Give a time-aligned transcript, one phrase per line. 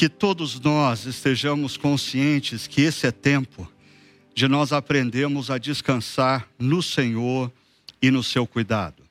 [0.00, 3.70] que todos nós estejamos conscientes que esse é tempo
[4.34, 7.52] de nós aprendermos a descansar no Senhor
[8.00, 9.02] e no seu cuidado.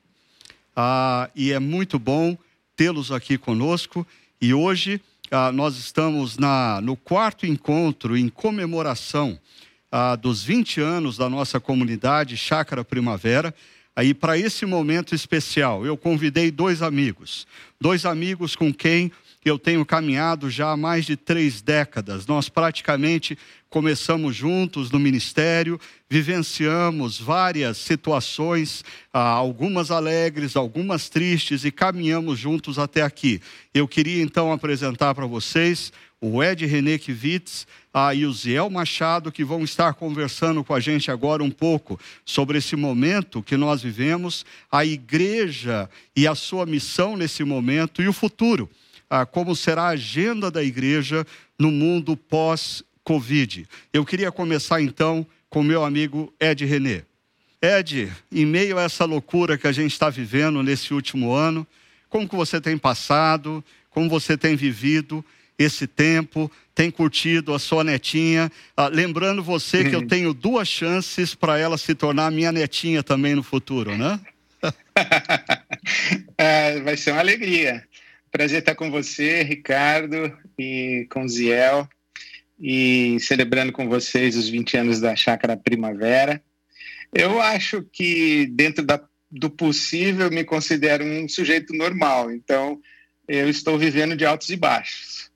[0.74, 2.36] Ah, e é muito bom
[2.74, 4.04] tê-los aqui conosco
[4.40, 5.00] e hoje
[5.30, 9.38] ah, nós estamos na, no quarto encontro em comemoração
[9.92, 13.54] ah, dos 20 anos da nossa comunidade Chácara Primavera.
[13.94, 17.46] Aí, para esse momento especial, eu convidei dois amigos,
[17.80, 19.12] dois amigos com quem
[19.44, 22.26] eu tenho caminhado já há mais de três décadas.
[22.26, 23.38] Nós praticamente
[23.70, 32.78] começamos juntos no ministério, vivenciamos várias situações, ah, algumas alegres, algumas tristes, e caminhamos juntos
[32.78, 33.40] até aqui.
[33.72, 39.32] Eu queria então apresentar para vocês o Ed René Kivitz ah, e o Ziel Machado,
[39.32, 43.80] que vão estar conversando com a gente agora um pouco sobre esse momento que nós
[43.80, 48.68] vivemos, a igreja e a sua missão nesse momento e o futuro
[49.10, 51.26] ah, como será a agenda da igreja
[51.58, 53.66] no mundo pós-Covid.
[53.92, 57.02] Eu queria começar então com meu amigo Ed René.
[57.60, 61.66] Ed, em meio a essa loucura que a gente está vivendo nesse último ano,
[62.08, 65.24] como que você tem passado, como você tem vivido
[65.58, 71.34] esse tempo, tem curtido a sua netinha, ah, lembrando você que eu tenho duas chances
[71.34, 74.18] para ela se tornar minha netinha também no futuro, né?
[76.38, 77.84] é, vai ser uma alegria.
[78.30, 81.88] Prazer estar com você, Ricardo, e com Ziel,
[82.60, 86.40] e celebrando com vocês os 20 anos da Chácara Primavera.
[87.12, 92.80] Eu acho que, dentro da, do possível, me considero um sujeito normal, então
[93.26, 95.28] eu estou vivendo de altos e baixos.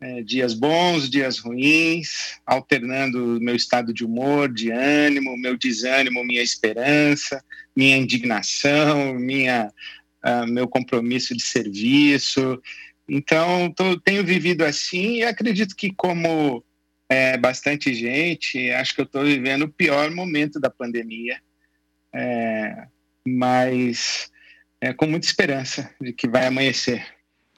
[0.00, 6.42] É, dias bons, dias ruins, alternando meu estado de humor, de ânimo, meu desânimo, minha
[6.42, 7.44] esperança,
[7.76, 9.70] minha indignação, minha
[10.24, 12.60] uh, meu compromisso de serviço.
[13.08, 16.64] Então, tô, tenho vivido assim e acredito que, como
[17.08, 21.40] é, bastante gente, acho que eu estou vivendo o pior momento da pandemia,
[22.12, 22.86] é,
[23.26, 24.30] mas
[24.80, 27.06] é, com muita esperança de que vai amanhecer.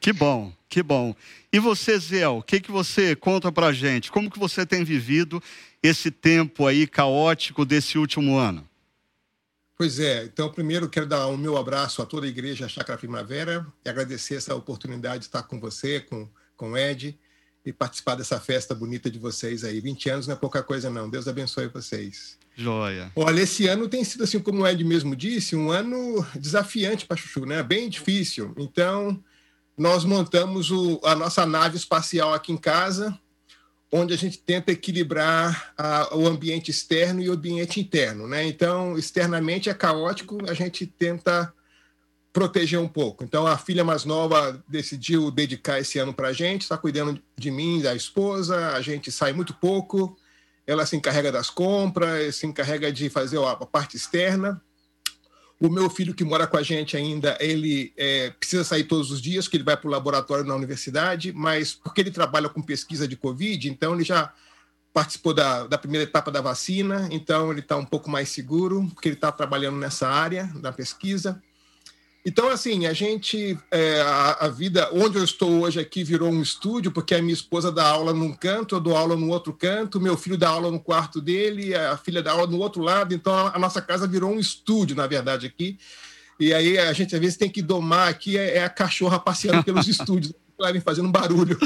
[0.01, 1.15] Que bom, que bom.
[1.53, 4.11] E você, Zé, o que, que você conta para gente?
[4.11, 5.43] Como que você tem vivido
[5.83, 8.69] esse tempo aí caótico desse último ano?
[9.77, 13.67] Pois é, então primeiro quero dar o meu abraço a toda a igreja Chácara Primavera
[13.85, 17.19] e agradecer essa oportunidade de estar com você, com, com o Ed,
[17.67, 19.81] e participar dessa festa bonita de vocês aí.
[19.81, 22.39] 20 anos não é pouca coisa não, Deus abençoe vocês.
[22.55, 23.11] Joia.
[23.17, 27.17] Olha, esse ano tem sido assim, como o Ed mesmo disse, um ano desafiante para
[27.17, 27.63] Chuchu, né?
[27.63, 28.55] Bem difícil.
[28.57, 29.21] Então,
[29.77, 33.19] nós montamos o, a nossa nave espacial aqui em casa,
[33.97, 38.27] onde a gente tenta equilibrar a, o ambiente externo e o ambiente interno.
[38.27, 38.45] Né?
[38.45, 41.55] Então, externamente é caótico, a gente tenta
[42.33, 43.23] proteger um pouco.
[43.23, 47.53] Então, a filha mais nova decidiu dedicar esse ano para a gente, está cuidando de
[47.53, 50.17] mim, da esposa, a gente sai muito pouco,
[50.67, 54.61] ela se encarrega das compras, se encarrega de fazer a parte externa.
[55.61, 59.23] O meu filho que mora com a gente ainda, ele é, precisa sair todos os
[59.23, 63.07] dias, que ele vai para o laboratório na universidade, mas porque ele trabalha com pesquisa
[63.07, 64.33] de Covid, então ele já
[64.93, 69.09] participou da, da primeira etapa da vacina, então ele está um pouco mais seguro, porque
[69.09, 71.43] ele está trabalhando nessa área da pesquisa.
[72.27, 76.41] Então, assim, a gente, é, a, a, vida, onde eu estou hoje aqui virou um
[76.41, 80.01] estúdio, porque a minha esposa dá aula num canto, eu dou aula no outro canto,
[80.01, 83.31] meu filho dá aula no quarto dele, a filha dá aula no outro lado, então
[83.35, 85.79] a, a nossa casa virou um estúdio, na verdade, aqui.
[86.41, 89.63] E aí a gente às vezes tem que domar aqui, é, é a cachorra passeando
[89.65, 90.33] pelos estúdios,
[90.83, 91.59] fazendo um barulho.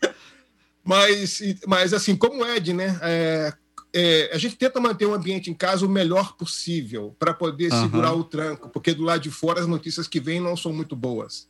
[0.82, 2.98] mas, mas, assim, como o Ed, né?
[3.02, 3.52] É,
[3.94, 7.82] é, a gente tenta manter o ambiente em casa o melhor possível para poder uhum.
[7.82, 10.96] segurar o tranco, porque do lado de fora as notícias que vêm não são muito
[10.96, 11.46] boas.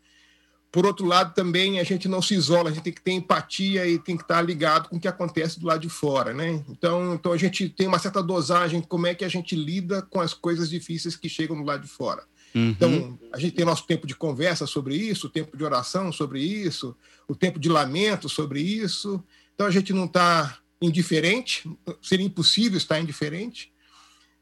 [0.71, 3.87] Por outro lado, também a gente não se isola, a gente tem que ter empatia
[3.87, 6.62] e tem que estar ligado com o que acontece do lado de fora, né?
[6.69, 10.21] Então, então a gente tem uma certa dosagem como é que a gente lida com
[10.21, 12.25] as coisas difíceis que chegam do lado de fora.
[12.55, 12.71] Uhum.
[12.71, 16.43] Então, a gente tem nosso tempo de conversa sobre isso, o tempo de oração sobre
[16.43, 16.94] isso,
[17.26, 19.22] o tempo de lamento sobre isso.
[19.55, 21.69] Então, a gente não está indiferente,
[22.03, 23.73] seria impossível estar indiferente,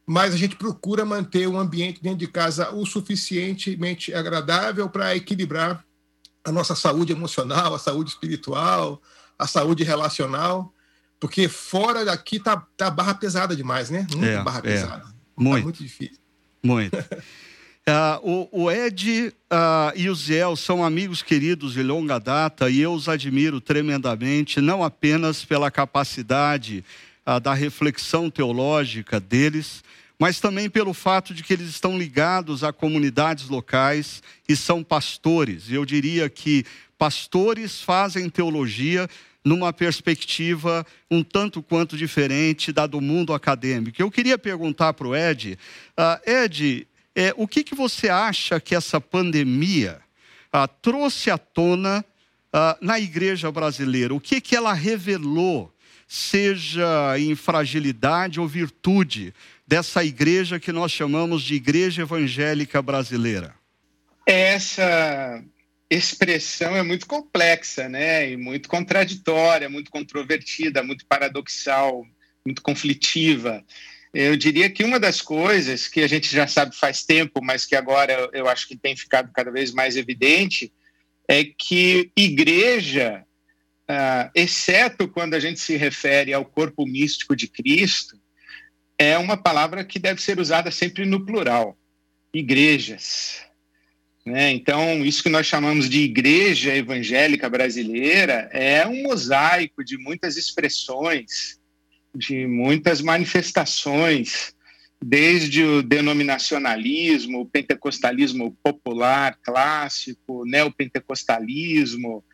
[0.06, 5.84] mas a gente procura manter o ambiente dentro de casa o suficientemente agradável para equilibrar
[6.44, 9.00] a nossa saúde emocional, a saúde espiritual,
[9.38, 10.74] a saúde relacional,
[11.20, 14.06] porque fora daqui tá, tá barra pesada demais, né?
[14.10, 14.62] Muito é, barra é.
[14.62, 15.04] pesada.
[15.36, 15.58] Muito.
[15.58, 16.18] Tá muito difícil.
[16.62, 16.96] Muito.
[17.84, 22.80] Uh, o, o, Ed uh, e o Zé são amigos queridos de longa data e
[22.80, 26.84] eu os admiro tremendamente, não apenas pela capacidade
[27.26, 29.82] uh, da reflexão teológica deles,
[30.16, 35.68] mas também pelo fato de que eles estão ligados a comunidades locais e são pastores.
[35.68, 36.64] Eu diria que
[36.96, 39.08] pastores fazem teologia
[39.44, 44.00] numa perspectiva um tanto quanto diferente da do mundo acadêmico.
[44.00, 45.58] Eu queria perguntar para o Ed,
[45.98, 50.00] uh, Ed, é, o que, que você acha que essa pandemia
[50.54, 52.04] uh, trouxe à tona
[52.48, 54.14] uh, na igreja brasileira?
[54.14, 55.72] O que, que ela revelou,
[56.08, 59.34] seja em fragilidade ou virtude,
[59.66, 63.54] dessa igreja que nós chamamos de Igreja Evangélica Brasileira?
[64.26, 65.42] Essa
[65.88, 68.30] expressão é muito complexa, né?
[68.30, 72.06] E muito contraditória, muito controvertida, muito paradoxal,
[72.44, 73.64] muito conflitiva.
[74.12, 77.74] Eu diria que uma das coisas que a gente já sabe faz tempo, mas que
[77.74, 80.72] agora eu acho que tem ficado cada vez mais evidente,
[81.26, 83.24] é que igreja,
[83.88, 88.20] ah, exceto quando a gente se refere ao corpo místico de Cristo,
[88.98, 91.76] é uma palavra que deve ser usada sempre no plural.
[92.34, 93.40] Igrejas.
[94.24, 94.52] Né?
[94.52, 101.58] Então, isso que nós chamamos de igreja evangélica brasileira é um mosaico de muitas expressões,
[102.14, 104.54] de muitas manifestações,
[105.02, 112.24] desde o denominacionalismo, o pentecostalismo popular clássico, neopentecostalismo,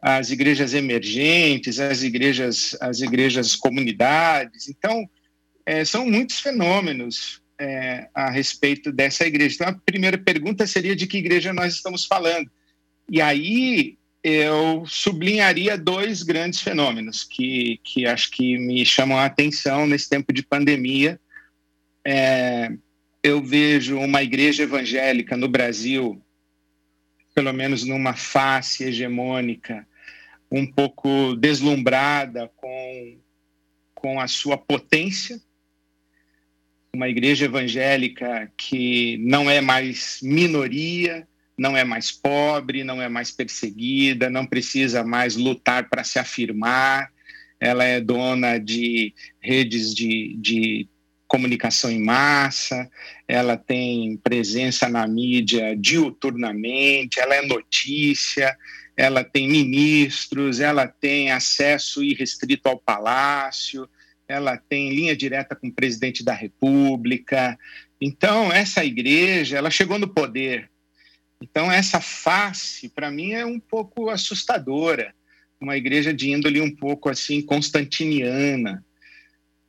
[0.00, 4.68] as igrejas emergentes, as igrejas, as igrejas comunidades.
[4.68, 5.08] Então,
[5.66, 9.54] é, são muitos fenômenos é, a respeito dessa igreja.
[9.54, 12.50] Então, a primeira pergunta seria de que igreja nós estamos falando.
[13.10, 19.86] E aí eu sublinharia dois grandes fenômenos que, que acho que me chamam a atenção
[19.86, 21.20] nesse tempo de pandemia.
[22.02, 22.72] É,
[23.22, 26.22] eu vejo uma igreja evangélica no Brasil,
[27.34, 29.86] pelo menos numa face hegemônica,
[30.50, 33.18] um pouco deslumbrada com,
[33.94, 35.38] com a sua potência,
[36.94, 43.30] uma igreja evangélica que não é mais minoria, não é mais pobre, não é mais
[43.30, 47.10] perseguida, não precisa mais lutar para se afirmar.
[47.60, 50.88] Ela é dona de redes de, de
[51.26, 52.88] comunicação em massa,
[53.26, 58.56] ela tem presença na mídia diuturnamente, ela é notícia,
[58.96, 63.88] ela tem ministros, ela tem acesso irrestrito ao palácio,
[64.28, 67.58] ela tem linha direta com o presidente da República.
[68.00, 70.70] Então, essa igreja, ela chegou no poder.
[71.42, 75.14] Então, essa face, para mim, é um pouco assustadora.
[75.60, 78.84] Uma igreja de índole um pouco assim, constantiniana.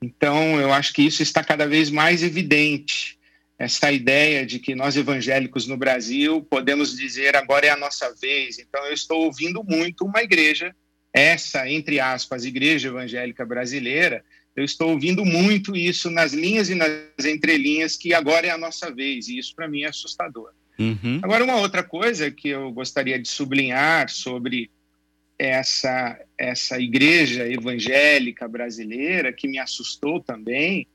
[0.01, 3.17] Então, eu acho que isso está cada vez mais evidente.
[3.57, 8.59] Essa ideia de que nós evangélicos no Brasil podemos dizer agora é a nossa vez.
[8.59, 10.75] Então, eu estou ouvindo muito uma igreja,
[11.13, 14.23] essa, entre aspas, igreja evangélica brasileira,
[14.55, 18.89] eu estou ouvindo muito isso nas linhas e nas entrelinhas, que agora é a nossa
[18.89, 20.51] vez, e isso para mim é assustador.
[20.77, 21.19] Uhum.
[21.21, 24.69] Agora, uma outra coisa que eu gostaria de sublinhar sobre
[25.37, 30.87] essa, essa igreja evangélica brasileira, que me assustou também,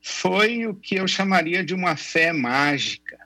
[0.00, 3.18] foi o que eu chamaria de uma fé mágica.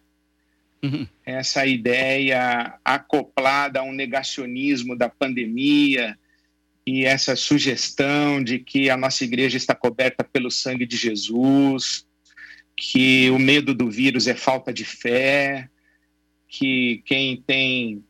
[0.83, 1.07] Uhum.
[1.25, 6.19] Essa ideia acoplada a um negacionismo da pandemia,
[6.87, 12.05] e essa sugestão de que a nossa igreja está coberta pelo sangue de Jesus,
[12.77, 15.69] que o medo do vírus é falta de fé,
[16.53, 18.05] que quem tem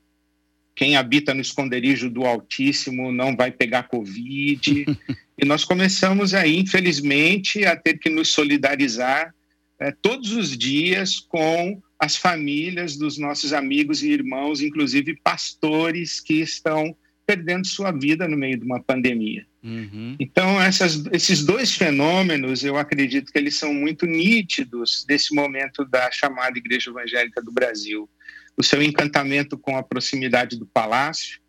[0.74, 4.86] quem habita no esconderijo do Altíssimo não vai pegar Covid.
[5.38, 9.32] e nós começamos aí, infelizmente, a ter que nos solidarizar
[9.78, 16.40] é, todos os dias com as famílias dos nossos amigos e irmãos, inclusive pastores que
[16.40, 19.46] estão perdendo sua vida no meio de uma pandemia.
[19.62, 20.16] Uhum.
[20.18, 26.10] Então, essas, esses dois fenômenos, eu acredito que eles são muito nítidos desse momento da
[26.10, 28.08] chamada Igreja Evangélica do Brasil.
[28.56, 31.40] O seu encantamento com a proximidade do palácio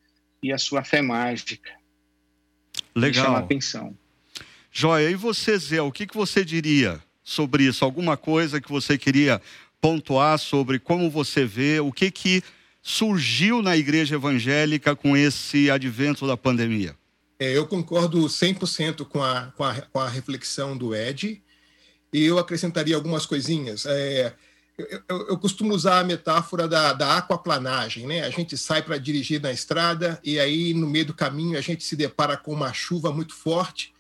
[0.42, 1.72] e a sua fé mágica.
[2.96, 3.26] Legal.
[3.26, 3.98] chama a atenção.
[4.72, 7.86] Joia, e você, Zé, o que, que você diria sobre isso?
[7.86, 9.42] Alguma coisa que você queria
[9.80, 12.44] pontuar sobre como você vê, o que que
[12.82, 16.96] surgiu na igreja evangélica com esse advento da pandemia?
[17.40, 21.42] É, eu concordo 100% com a, com, a, com a reflexão do Ed,
[22.12, 23.86] e eu acrescentaria algumas coisinhas.
[23.86, 24.34] É,
[24.78, 28.22] eu, eu, eu, costumo usar a metáfora da, da aquaplanagem, né?
[28.22, 31.84] A gente sai para dirigir na estrada e aí no meio do caminho a gente
[31.84, 33.94] se depara com uma chuva muito forte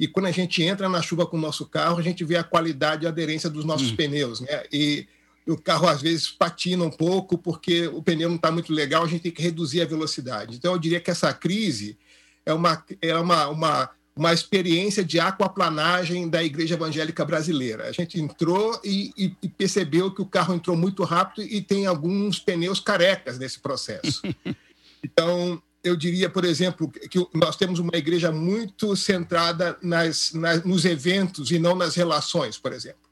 [0.00, 2.44] e quando a gente entra na chuva com o nosso carro a gente vê a
[2.44, 3.96] qualidade e a aderência dos nossos hum.
[3.96, 4.64] pneus, né?
[4.72, 5.06] E
[5.46, 9.06] o carro às vezes patina um pouco porque o pneu não está muito legal, a
[9.06, 10.56] gente tem que reduzir a velocidade.
[10.56, 11.96] Então, eu diria que essa crise
[12.44, 17.86] é uma, é uma, uma, uma experiência de aquaplanagem da igreja evangélica brasileira.
[17.86, 21.86] A gente entrou e, e, e percebeu que o carro entrou muito rápido e tem
[21.86, 24.22] alguns pneus carecas nesse processo.
[25.04, 30.84] Então, eu diria, por exemplo, que nós temos uma igreja muito centrada nas, nas, nos
[30.84, 33.08] eventos e não nas relações, por exemplo.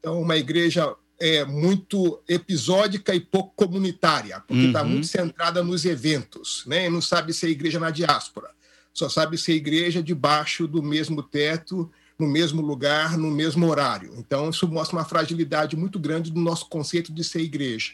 [0.00, 4.88] Então, uma igreja é, muito episódica e pouco comunitária, porque está uhum.
[4.88, 6.86] muito centrada nos eventos, né?
[6.86, 8.50] E não sabe ser igreja na diáspora,
[8.98, 14.14] só sabe ser igreja debaixo do mesmo teto, no mesmo lugar, no mesmo horário.
[14.16, 17.92] Então, isso mostra uma fragilidade muito grande do nosso conceito de ser igreja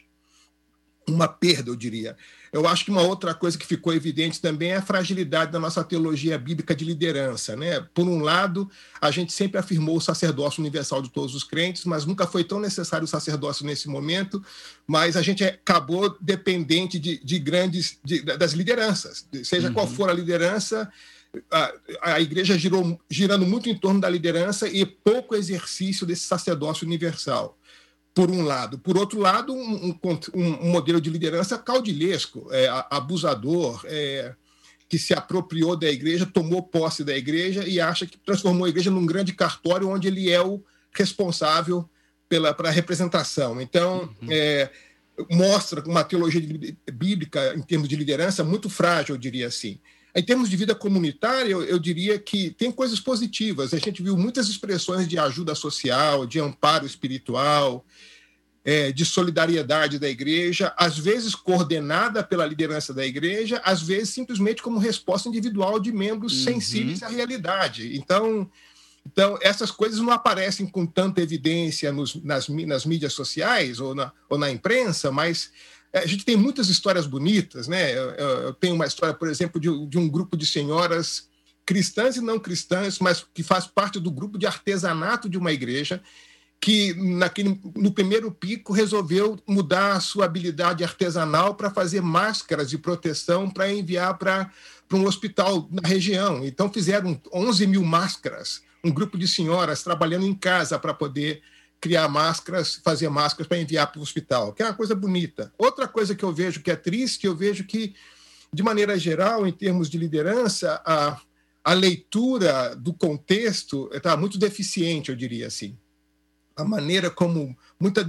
[1.09, 2.17] uma perda, eu diria.
[2.55, 5.83] Eu acho que uma outra coisa que ficou evidente também é a fragilidade da nossa
[5.83, 7.57] teologia bíblica de liderança.
[7.57, 7.85] Né?
[7.93, 8.71] Por um lado,
[9.01, 12.61] a gente sempre afirmou o sacerdócio universal de todos os crentes, mas nunca foi tão
[12.61, 14.41] necessário o sacerdócio nesse momento,
[14.87, 19.27] mas a gente acabou dependente de, de grandes, de, das lideranças.
[19.43, 19.75] Seja uhum.
[19.75, 20.89] qual for a liderança,
[21.51, 26.87] a, a igreja girou, girando muito em torno da liderança e pouco exercício desse sacerdócio
[26.87, 27.59] universal
[28.15, 28.79] por um lado.
[28.79, 34.35] Por outro lado, um, um, um modelo de liderança caudilesco, é, abusador, é,
[34.89, 38.91] que se apropriou da igreja, tomou posse da igreja e acha que transformou a igreja
[38.91, 41.89] num grande cartório onde ele é o responsável
[42.29, 43.61] pela, pela representação.
[43.61, 44.29] Então, uhum.
[44.31, 44.71] é,
[45.31, 46.41] mostra uma teologia
[46.93, 49.81] bíblica, em termos de liderança, muito frágil, eu diria assim.
[50.17, 53.75] Em termos de vida comunitária, eu, eu, diria que tem coisas positivas.
[53.75, 57.85] A gente viu muitas expressões de ajuda social, de amparo espiritual,
[58.65, 64.63] é, de solidariedade da igreja, às vezes coordenada pela liderança da igreja, às vezes simplesmente
[64.63, 66.53] como resposta individual de membros uhum.
[66.53, 67.97] sensíveis à realidade.
[67.97, 68.49] Então,
[69.07, 74.11] então, essas coisas não aparecem com tanta evidência nos, nas, nas mídias sociais ou na,
[74.31, 75.51] ou na imprensa, mas
[75.95, 77.97] a gente tem muitas histórias bonitas, né?
[77.97, 81.29] Eu, eu tenho uma história, por exemplo, de, de, um grupo de senhoras
[81.65, 86.03] cristãs e não cristãs, mas que faz parte do grupo de artesanato de uma igreja,
[86.61, 92.79] que naquele, no primeiro pico resolveu mudar a sua habilidade artesanal para fazer máscaras de
[92.79, 94.51] proteção para enviar para
[94.93, 96.45] um hospital na região.
[96.45, 101.43] Então fizeram 11 mil máscaras, um grupo de senhoras trabalhando em casa para poder
[101.81, 105.53] criar máscaras, fazer máscaras para enviar para o hospital, que é uma coisa bonita.
[105.59, 107.95] Outra coisa que eu vejo que é triste, eu vejo que,
[108.53, 111.21] de maneira geral, em termos de liderança, a,
[111.63, 115.77] a leitura do contexto está muito deficiente, eu diria assim.
[116.57, 118.07] A maneira como muita.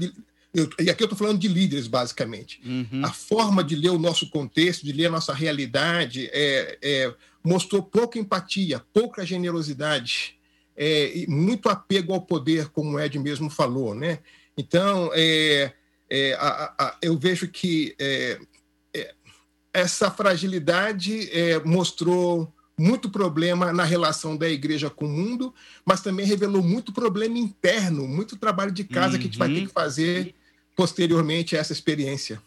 [0.54, 2.62] Eu, e aqui eu estou falando de líderes, basicamente.
[2.66, 3.04] Uhum.
[3.04, 7.84] A forma de ler o nosso contexto, de ler a nossa realidade, é, é, mostrou
[7.84, 10.35] pouca empatia, pouca generosidade
[10.76, 14.20] é, muito apego ao poder, como o Ed mesmo falou, né?
[14.58, 15.74] Então, é,
[16.10, 18.40] é, a, a, eu vejo que é,
[18.94, 19.14] é,
[19.74, 25.54] essa fragilidade é, mostrou muito problema na relação da igreja com o mundo,
[25.86, 29.20] mas também revelou muito problema interno, muito trabalho de casa uhum.
[29.20, 29.74] que a gente vai ter que uhum.
[29.74, 30.36] fazer
[30.76, 32.42] posteriormente a essa experiência.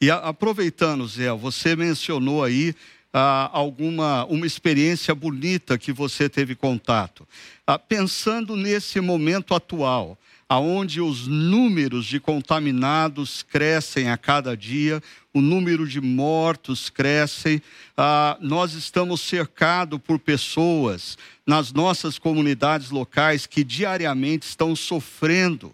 [0.00, 2.74] E aproveitando, Zé, você mencionou aí
[3.14, 7.26] ah, alguma uma experiência bonita que você teve contato.
[7.64, 10.18] Ah, pensando nesse momento atual,
[10.48, 15.00] aonde os números de contaminados crescem a cada dia,
[15.32, 17.62] o número de mortos cresce,
[17.96, 21.16] ah, nós estamos cercados por pessoas
[21.46, 25.72] nas nossas comunidades locais que diariamente estão sofrendo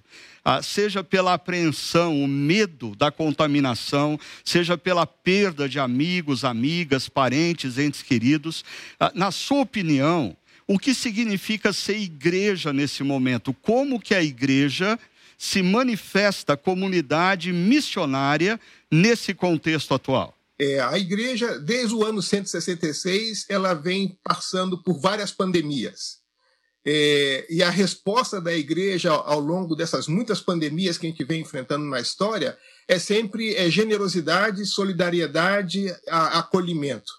[0.62, 8.02] seja pela apreensão, o medo da contaminação, seja pela perda de amigos, amigas, parentes, entes
[8.02, 8.64] queridos.
[8.98, 13.52] Ah, na sua opinião, o que significa ser igreja nesse momento?
[13.52, 14.98] Como que a igreja
[15.36, 20.36] se manifesta comunidade missionária nesse contexto atual?
[20.60, 26.19] É, a igreja, desde o ano 166, ela vem passando por várias pandemias.
[26.84, 31.42] É, e a resposta da igreja ao, longo dessas muitas pandemias que a gente vem
[31.42, 32.56] enfrentando na história
[32.88, 37.12] é sempre é, generosidade, solidariedade, a, acolhimento.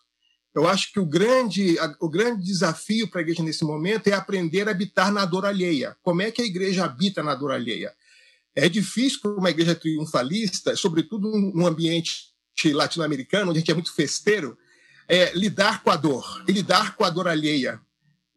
[0.53, 4.13] Eu acho que o grande, a, o grande desafio para a igreja nesse momento é
[4.13, 5.95] aprender a habitar na dor alheia.
[6.01, 7.93] Como é que a igreja habita na dor alheia?
[8.55, 12.31] É difícil para uma igreja triunfalista, sobretudo num ambiente
[12.65, 14.57] latino-americano, onde a gente é muito festeiro,
[15.07, 17.79] é, lidar com a dor e lidar com a dor alheia.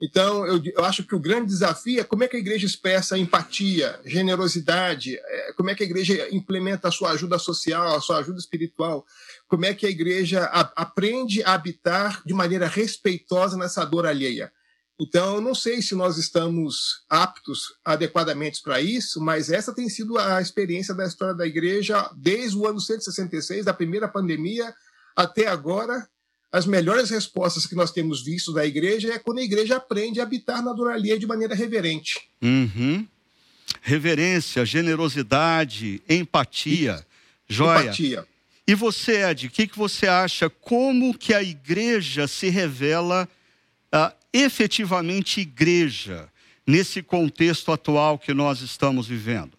[0.05, 3.17] Então, eu, eu, acho que o grande desafio é como é que a igreja expressa
[3.17, 8.19] empatia, generosidade, é, como é que a igreja implementa a sua ajuda social, a sua
[8.19, 9.07] ajuda espiritual,
[9.49, 14.53] como é que a igreja a, aprende a habitar de maneira respeitosa nessa dor alheia.
[15.01, 20.39] Então, não sei se nós estamos aptos adequadamente para isso, mas essa tem sido a
[20.39, 24.75] experiência da história da igreja desde o ano 166, da primeira pandemia,
[25.17, 26.07] até agora,
[26.55, 30.23] as melhores respostas que nós temos visto da igreja é quando a igreja aprende a
[30.23, 32.29] habitar na duralia de maneira reverente.
[32.41, 33.05] Uhum.
[33.83, 37.05] Reverência, generosidade, empatia.
[37.49, 37.87] Joia.
[37.87, 38.29] Empatia.
[38.69, 40.49] E você, Ed, o que, que você acha?
[40.49, 43.29] Como que a igreja se revela
[43.93, 46.29] uh, efetivamente igreja
[46.65, 49.59] nesse contexto atual que nós estamos vivendo?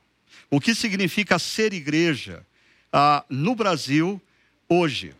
[0.50, 2.48] O que significa ser igreja
[2.94, 4.22] uh, no Brasil
[4.70, 5.14] hoje?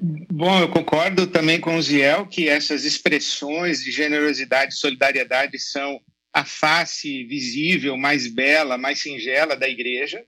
[0.00, 6.00] Bom, eu concordo também com o Ziel que essas expressões de generosidade e solidariedade são
[6.32, 10.24] a face visível, mais bela, mais singela da igreja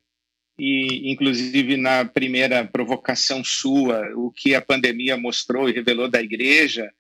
[0.59, 6.91] e inclusive na primeira provocação sua, o que a pandemia mostrou e revelou da igreja,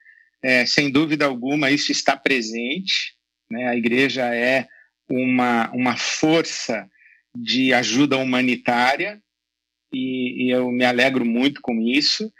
[0.42, 3.16] é, sem dúvida alguma isso está presente.
[3.50, 3.66] Né?
[3.68, 4.66] A igreja é
[5.08, 6.88] uma, uma força
[7.34, 9.20] de ajuda humanitária
[9.92, 12.30] e, e eu me alegro muito com isso.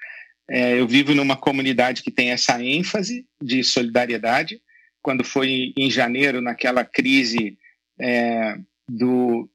[0.49, 4.61] É, eu vivo numa comunidade que tem essa ênfase de solidariedade.
[5.03, 7.59] Quando foi em janeiro, naquela crise
[8.01, 8.57] é,
[8.89, 9.49] do,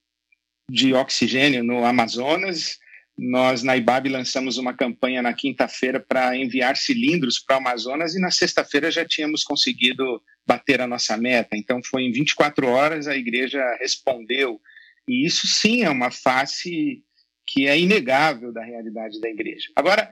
[0.70, 2.80] de oxigênio no Amazonas.
[3.18, 8.20] Nós, na IBAB, lançamos uma campanha na quinta-feira para enviar cilindros para o Amazonas e
[8.20, 11.56] na sexta-feira já tínhamos conseguido bater a nossa meta.
[11.56, 14.60] Então, foi em 24 horas a igreja respondeu.
[15.08, 17.04] E isso sim é uma face
[17.46, 19.68] que é inegável da realidade da igreja.
[19.76, 20.10] Agora,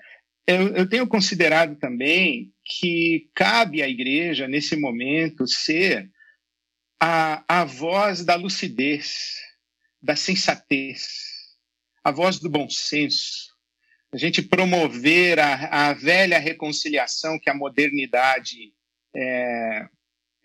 [0.50, 6.10] eu, eu tenho considerado também que cabe à igreja, nesse momento, ser
[7.00, 9.36] a, a voz da lucidez,
[10.02, 11.08] da sensatez,
[12.04, 13.50] a voz do bom senso,
[14.12, 18.74] a gente promover a, a velha reconciliação que a modernidade
[19.16, 19.88] é,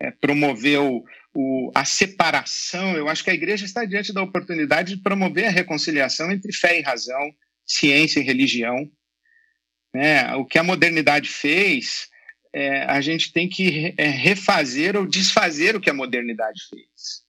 [0.01, 1.03] é, promoveu,
[1.35, 2.95] o, a separação.
[2.95, 6.79] Eu acho que a igreja está diante da oportunidade de promover a reconciliação entre fé
[6.79, 7.35] e razão,
[7.65, 8.87] ciência e religião.
[9.95, 10.35] Né?
[10.35, 12.09] O que a modernidade fez,
[12.53, 17.23] é, a gente tem que é, refazer ou desfazer o que a modernidade fez.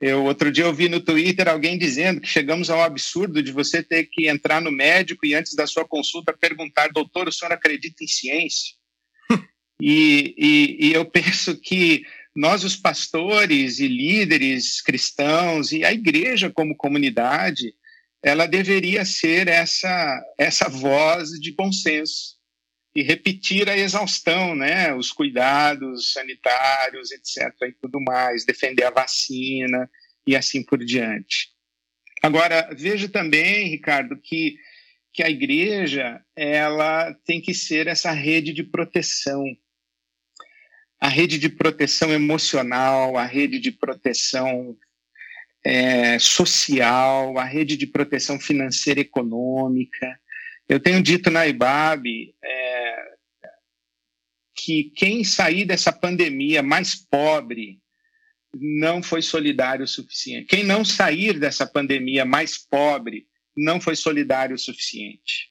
[0.00, 3.82] Eu outro dia eu vi no Twitter alguém dizendo que chegamos ao absurdo de você
[3.82, 8.02] ter que entrar no médico e antes da sua consulta perguntar, doutor, o senhor acredita
[8.02, 8.76] em ciência?
[9.80, 16.48] e, e, e eu penso que nós, os pastores e líderes cristãos e a igreja
[16.48, 17.74] como comunidade,
[18.22, 22.36] ela deveria ser essa essa voz de bom senso
[22.94, 29.88] e repetir a exaustão, né, os cuidados sanitários, etc, e tudo mais, defender a vacina
[30.26, 31.50] e assim por diante.
[32.22, 34.56] Agora, veja também, Ricardo, que
[35.18, 39.44] que a igreja ela tem que ser essa rede de proteção,
[41.00, 44.78] a rede de proteção emocional, a rede de proteção
[45.68, 50.18] é, social, a rede de proteção financeira e econômica.
[50.66, 53.08] Eu tenho dito na IBAB é,
[54.56, 57.78] que quem sair dessa pandemia mais pobre
[58.54, 60.46] não foi solidário o suficiente.
[60.46, 65.50] Quem não sair dessa pandemia mais pobre não foi solidário o suficiente.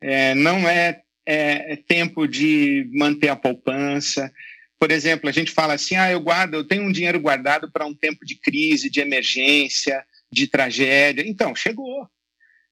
[0.00, 4.32] É, não é, é, é tempo de manter a poupança.
[4.84, 7.86] Por exemplo, a gente fala assim: ah, eu guardo, eu tenho um dinheiro guardado para
[7.86, 11.26] um tempo de crise, de emergência, de tragédia.
[11.26, 12.06] Então, chegou.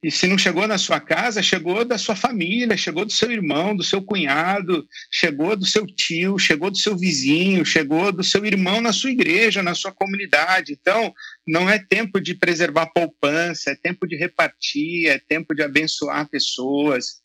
[0.02, 3.74] E se não chegou na sua casa, chegou da sua família, chegou do seu irmão,
[3.74, 8.82] do seu cunhado, chegou do seu tio, chegou do seu vizinho, chegou do seu irmão
[8.82, 10.76] na sua igreja, na sua comunidade.
[10.78, 11.14] Então,
[11.48, 17.22] não é tempo de preservar poupança, é tempo de repartir, é tempo de abençoar pessoas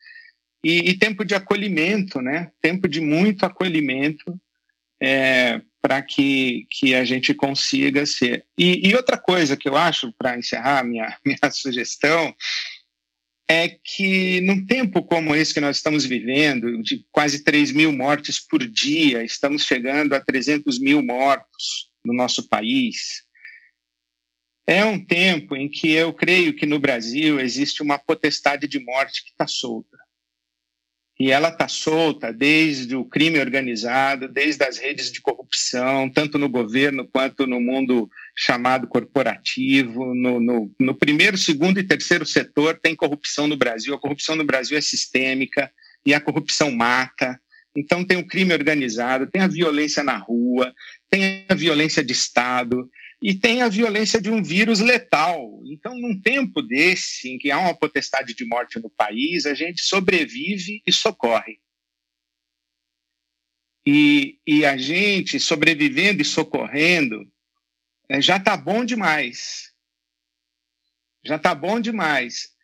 [0.63, 2.51] e, e tempo de acolhimento, né?
[2.61, 4.39] Tempo de muito acolhimento
[5.01, 8.45] é, para que, que a gente consiga ser.
[8.57, 12.35] E, e outra coisa que eu acho, para encerrar minha, minha sugestão,
[13.49, 18.39] é que num tempo como esse que nós estamos vivendo, de quase 3 mil mortes
[18.39, 23.23] por dia, estamos chegando a 300 mil mortos no nosso país,
[24.67, 29.23] é um tempo em que eu creio que no Brasil existe uma potestade de morte
[29.23, 29.97] que está solta
[31.19, 36.47] e ela está solta desde o crime organizado, desde as redes de corrupção, tanto no
[36.47, 40.13] governo quanto no mundo chamado corporativo.
[40.13, 43.95] No, no, no, primeiro, segundo e terceiro setor tem corrupção no Brasil.
[43.95, 45.71] A corrupção no Brasil é sistêmica
[46.05, 47.39] e a corrupção mata.
[47.75, 50.71] Então tem o crime organizado, tem a violência na rua,
[51.09, 52.87] tem a violência de Estado,
[53.21, 55.61] e tem a violência de um vírus letal.
[55.65, 59.81] Então, num tempo desse, em que há uma potestade de morte no país, a gente
[59.81, 61.59] sobrevive e socorre.
[63.85, 67.25] E, e a gente, sobrevivendo e socorrendo,
[68.09, 69.73] é, já está bom demais.
[71.25, 72.55] Já está bom demais.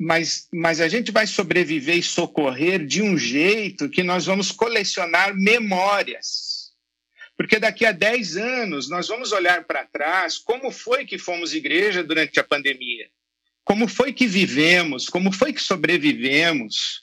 [0.00, 5.34] Mas, mas a gente vai sobreviver e socorrer de um jeito que nós vamos colecionar
[5.34, 6.59] memórias
[7.40, 12.04] porque daqui a 10 anos nós vamos olhar para trás como foi que fomos igreja
[12.04, 13.08] durante a pandemia.
[13.64, 16.99] como foi que vivemos, como foi que sobrevivemos,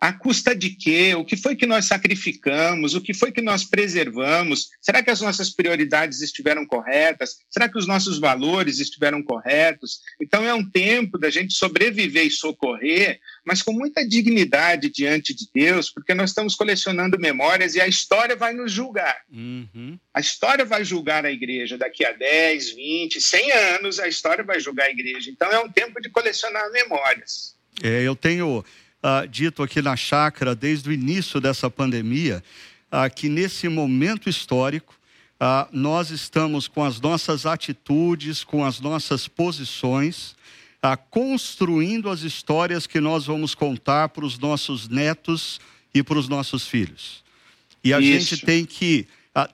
[0.00, 1.14] a custa de quê?
[1.14, 2.94] O que foi que nós sacrificamos?
[2.94, 4.68] O que foi que nós preservamos?
[4.80, 7.38] Será que as nossas prioridades estiveram corretas?
[7.50, 10.00] Será que os nossos valores estiveram corretos?
[10.20, 15.48] Então é um tempo da gente sobreviver e socorrer, mas com muita dignidade diante de
[15.52, 19.22] Deus, porque nós estamos colecionando memórias e a história vai nos julgar.
[19.32, 19.98] Uhum.
[20.14, 24.60] A história vai julgar a igreja daqui a 10, 20, 100 anos, a história vai
[24.60, 25.28] julgar a igreja.
[25.28, 27.56] Então é um tempo de colecionar memórias.
[27.82, 28.64] É, eu tenho
[29.02, 32.42] ah, dito aqui na chácara desde o início dessa pandemia,
[32.90, 34.98] ah, que nesse momento histórico,
[35.38, 40.36] ah, nós estamos com as nossas atitudes, com as nossas posições,
[41.10, 45.60] construindo as histórias que nós vamos contar para os nossos netos
[45.92, 47.24] e para os nossos filhos.
[47.82, 48.30] E a Isso.
[48.30, 49.06] gente tem que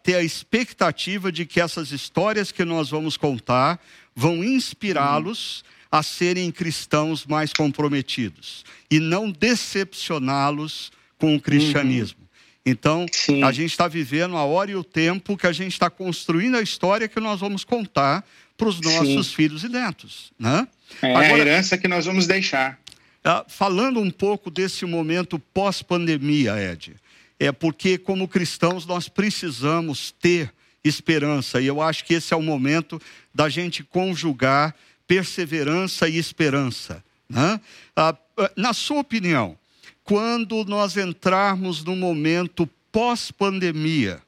[0.03, 3.81] ter a expectativa de que essas histórias que nós vamos contar
[4.15, 12.19] vão inspirá-los a serem cristãos mais comprometidos e não decepcioná-los com o cristianismo.
[12.21, 12.27] Uhum.
[12.67, 13.45] Então, Sim.
[13.45, 16.63] a gente está vivendo a hora e o tempo que a gente está construindo a
[16.63, 18.27] história que nós vamos contar
[18.57, 19.35] para os nossos Sim.
[19.37, 20.33] filhos e netos.
[20.37, 20.67] Né?
[21.01, 22.77] É Agora, a herança que nós vamos deixar.
[23.25, 26.97] Uh, falando um pouco desse momento pós-pandemia, Ed,
[27.39, 30.53] é porque, como cristãos, nós precisamos ter
[30.83, 33.01] esperança, e eu acho que esse é o momento
[33.33, 34.75] da gente conjugar
[35.07, 37.05] perseverança e esperança.
[37.29, 37.61] Né?
[37.97, 39.59] Ah, ah, na sua opinião,
[40.03, 44.23] quando nós entrarmos no momento pós-pandemia,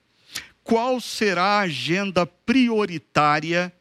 [0.64, 3.72] qual será a agenda prioritária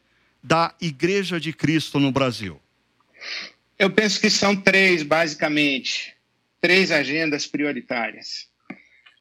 [0.42, 2.60] da Igreja de Cristo no Brasil?
[3.78, 6.14] Eu penso que são três, basicamente.
[6.60, 8.48] Três agendas prioritárias.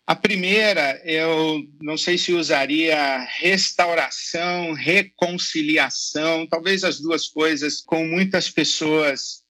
[0.08, 8.48] A primeira, eu não sei se usaria restauração, reconciliação, talvez as duas coisas, com muitas
[8.48, 9.44] pessoas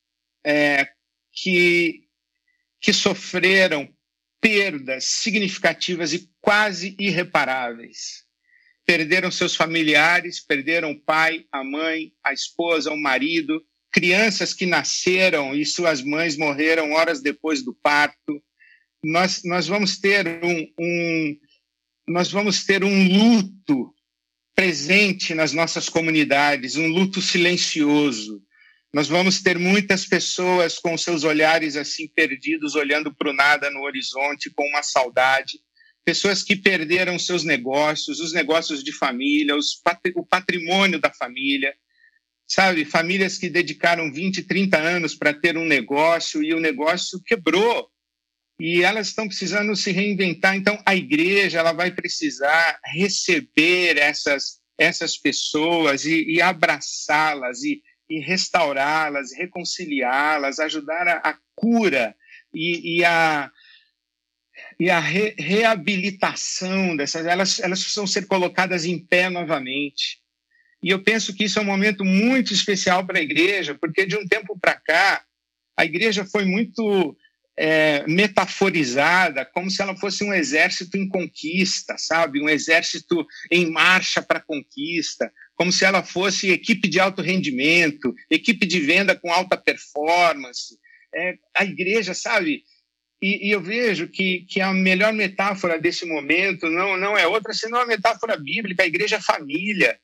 [0.46, 0.88] é,
[1.34, 2.04] que,
[2.80, 3.94] que sofreram
[4.39, 8.24] perdas significativas e quase irreparáveis.
[8.86, 15.54] Perderam seus familiares, perderam o pai, a mãe, a esposa, o marido, crianças que nasceram
[15.54, 18.41] e suas mães morreram horas depois do parto
[19.06, 21.38] nós, nós vamos ter um, um,
[22.08, 23.94] nós vamos ter um luto
[24.56, 28.41] presente nas nossas comunidades, um luto silencioso.
[28.91, 33.82] Nós vamos ter muitas pessoas com seus olhares assim perdidos, olhando para o nada no
[33.82, 35.60] horizonte, com uma saudade.
[36.04, 39.82] Pessoas que perderam seus negócios, os negócios de família, os,
[40.15, 41.76] o patrimônio da família.
[42.48, 47.89] Sabe, famílias que dedicaram 20, 30 anos para ter um negócio e o negócio quebrou
[48.60, 50.56] e elas estão precisando se reinventar.
[50.56, 59.34] Então, a igreja ela vai precisar receber essas, essas pessoas e, abraçá-las e, e restaurá-las,
[59.34, 62.15] reconciliá-las, ajudar a, a cura
[62.54, 63.52] e, e, a,
[64.80, 67.26] e a re, reabilitação dessas.
[67.26, 70.24] Elas, elas precisam ser colocadas em pé novamente.
[70.82, 74.15] E eu penso que isso é um momento muito especial para a igreja, porque de
[74.15, 75.26] um tempo para cá,
[75.76, 77.18] a igreja foi muito
[77.58, 82.41] é, metaforizada como se ela fosse um exército em conquista, sabe?
[82.41, 88.65] Um exército em marcha para conquista, como se ela fosse equipe de alto rendimento, equipe
[88.65, 90.78] de venda com alta performance.
[91.13, 92.63] É, a igreja, sabe?
[93.22, 97.54] E, e, eu vejo que, que a melhor metáfora desse momento não, não é outra
[97.54, 99.98] senão a metáfora bíblica, a igreja é família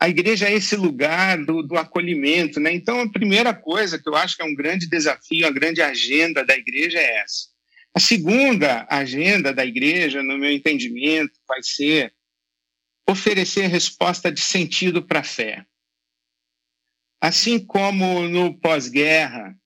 [0.00, 2.72] a igreja é esse lugar do, do, acolhimento, né?
[2.72, 6.44] Então, a primeira coisa que eu acho que é um grande desafio, a grande agenda
[6.44, 7.52] da igreja é essa.
[7.94, 12.12] A segunda agenda da igreja, no meu entendimento, vai ser
[13.08, 15.64] oferecer resposta de sentido para a fé.
[17.20, 19.56] Assim como no pós-guerra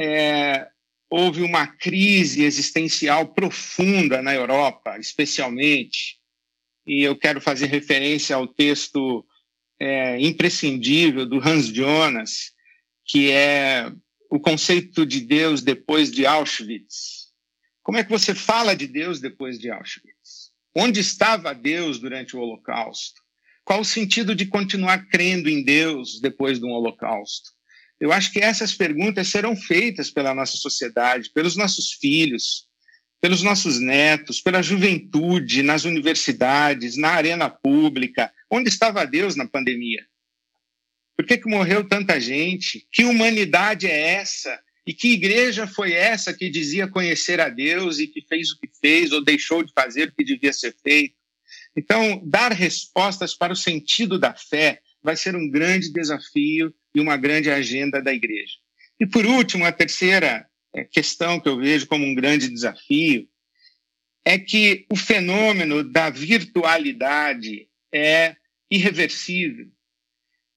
[0.00, 0.68] é,
[1.10, 6.18] houve uma crise existencial profunda na Europa, especialmente,
[6.86, 9.26] e eu quero fazer referência ao texto
[9.80, 12.52] é, imprescindível do Hans Jonas,
[13.04, 13.92] que é
[14.30, 17.26] o conceito de Deus depois de Auschwitz.
[17.82, 20.50] Como é que você fala de Deus depois de Auschwitz?
[20.74, 23.20] Onde estava Deus durante o Holocausto?
[23.64, 27.50] Qual o sentido de continuar crendo em Deus depois de um Holocausto?
[27.98, 32.66] Eu acho que essas perguntas serão feitas pela nossa sociedade, pelos nossos filhos,
[33.20, 38.32] pelos nossos netos, pela juventude, nas universidades, na arena pública.
[38.50, 40.04] Onde estava Deus na pandemia?
[41.16, 42.86] Por que, que morreu tanta gente?
[42.92, 44.60] Que humanidade é essa?
[44.86, 48.68] E que igreja foi essa que dizia conhecer a Deus e que fez o que
[48.80, 51.16] fez ou deixou de fazer o que devia ser feito?
[51.76, 57.16] Então, dar respostas para o sentido da fé vai ser um grande desafio e uma
[57.16, 58.54] grande agenda da igreja.
[58.98, 60.46] E, por último, a terceira
[60.84, 63.28] questão que eu vejo como um grande desafio
[64.24, 68.36] é que o fenômeno da virtualidade é
[68.70, 69.70] irreversível.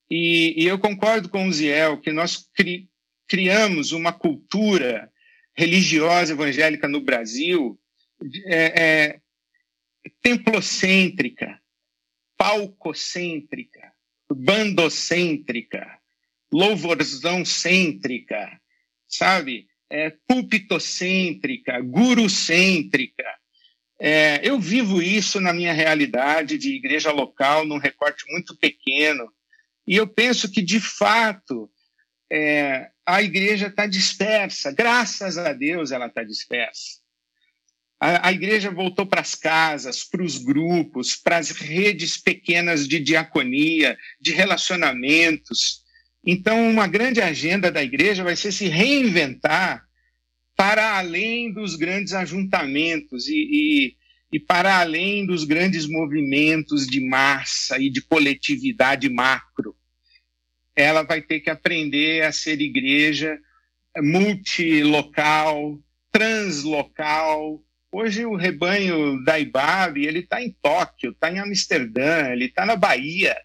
[0.10, 2.90] E, e eu concordo com o Ziel que nós cri,
[3.28, 5.12] criamos uma cultura
[5.56, 7.80] religiosa evangélica no Brasil
[8.46, 9.22] é, é,
[10.22, 11.62] templocêntrica,
[12.38, 13.94] palcocêntrica,
[14.30, 16.00] bandocêntrica,
[16.52, 18.60] louvorzão cêntrica,
[19.08, 19.68] sabe?
[19.90, 23.26] É, pulpitocêntrica, gurocêntrica.
[24.00, 29.32] É, eu vivo isso na minha realidade de igreja local, num recorte muito pequeno,
[29.86, 31.70] e eu penso que, de fato,
[32.32, 34.72] é, a igreja está dispersa.
[34.72, 37.00] Graças a Deus ela está dispersa.
[38.00, 43.00] A, a igreja voltou para as casas, para os grupos, para as redes pequenas de
[43.00, 45.84] diaconia, de relacionamentos.
[46.32, 49.84] Então, uma grande agenda da igreja vai ser se reinventar
[50.56, 53.96] para além dos grandes ajuntamentos e, e,
[54.34, 59.76] e, para além dos grandes movimentos de massa e de coletividade macro.
[60.76, 63.36] Ela vai ter que aprender a ser igreja
[63.98, 65.80] multilocal,
[66.12, 67.60] translocal.
[67.92, 72.76] Hoje o rebanho da IBAB, ele está em Tóquio, está em Amsterdã, ele está na
[72.76, 73.36] Bahia,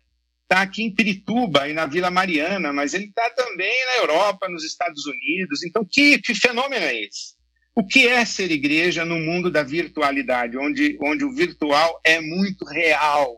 [0.45, 4.65] está aqui em Pirituba e na Vila Mariana, mas ele está também na Europa, nos
[4.65, 5.65] Estados Unidos.
[5.65, 7.35] Então, que, que fenômeno é esse?
[7.75, 12.65] O que é ser igreja no mundo da virtualidade, onde, onde o virtual é muito
[12.65, 13.37] real,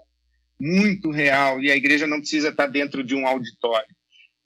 [0.60, 3.88] muito real, e a igreja não precisa estar dentro de um auditório?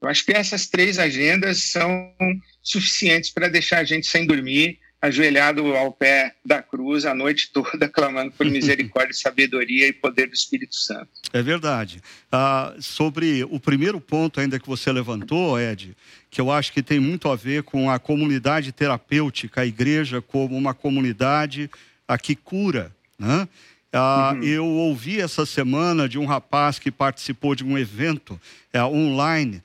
[0.01, 2.14] Eu acho que essas três agendas são
[2.62, 7.88] suficientes para deixar a gente sem dormir ajoelhado ao pé da cruz a noite toda,
[7.88, 11.08] clamando por misericórdia, sabedoria e poder do Espírito Santo.
[11.32, 12.02] É verdade.
[12.30, 15.96] Ah, sobre o primeiro ponto ainda que você levantou, Ed,
[16.30, 20.56] que eu acho que tem muito a ver com a comunidade terapêutica, a igreja como
[20.56, 21.70] uma comunidade
[22.06, 23.48] a que cura, né?
[23.92, 24.42] Ah, uhum.
[24.44, 28.40] Eu ouvi essa semana de um rapaz que participou de um evento
[28.72, 29.60] é, online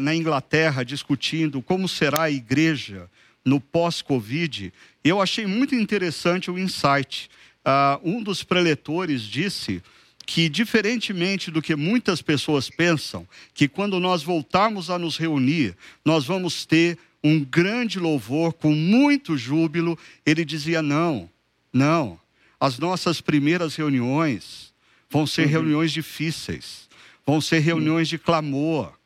[0.00, 3.08] na Inglaterra discutindo como será a igreja
[3.48, 7.30] no pós-Covid, eu achei muito interessante o insight.
[7.64, 9.82] Uh, um dos preletores disse
[10.26, 16.26] que, diferentemente do que muitas pessoas pensam, que quando nós voltarmos a nos reunir, nós
[16.26, 21.28] vamos ter um grande louvor com muito júbilo, ele dizia: não,
[21.72, 22.20] não,
[22.60, 24.72] as nossas primeiras reuniões
[25.08, 25.52] vão ser uhum.
[25.52, 26.88] reuniões difíceis,
[27.26, 28.97] vão ser reuniões de clamor,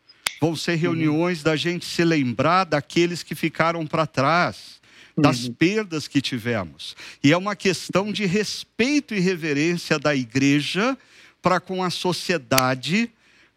[0.43, 0.79] Vão ser uhum.
[0.79, 1.45] reuniões uhum.
[1.45, 4.81] da gente se lembrar daqueles que ficaram para trás,
[5.17, 5.53] das uhum.
[5.55, 6.97] perdas que tivemos.
[7.23, 10.99] E é uma questão de respeito e reverência da igreja
[11.41, 13.09] para com a sociedade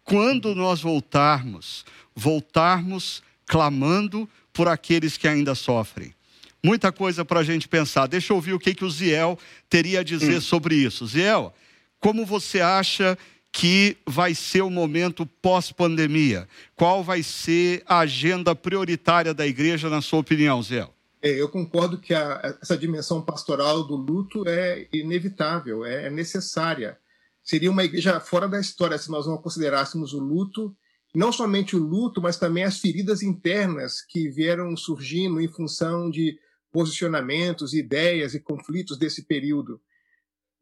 [0.04, 6.14] quando nós voltarmos, voltarmos clamando por aqueles que ainda sofrem.
[6.62, 8.06] Muita coisa para a gente pensar.
[8.06, 9.36] Deixa eu ouvir o que, que o Ziel
[9.68, 10.40] teria a dizer hum.
[10.40, 11.04] sobre isso.
[11.04, 11.52] Ziel,
[11.98, 13.18] como você acha
[13.56, 16.46] que vai ser o momento pós-pandemia?
[16.74, 20.86] Qual vai ser a agenda prioritária da igreja, na sua opinião, Zé?
[21.22, 26.98] É, eu concordo que a, essa dimensão pastoral do luto é inevitável, é, é necessária.
[27.42, 30.76] Seria uma igreja fora da história se nós não considerássemos o luto,
[31.14, 36.38] não somente o luto, mas também as feridas internas que vieram surgindo em função de
[36.70, 39.80] posicionamentos, ideias e conflitos desse período.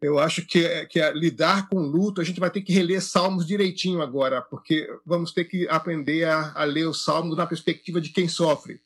[0.00, 4.02] Eu acho que, que lidar com luto, a gente vai ter que reler Salmos direitinho
[4.02, 8.28] agora, porque vamos ter que aprender a, a ler os Salmos na perspectiva de quem
[8.28, 8.80] sofre.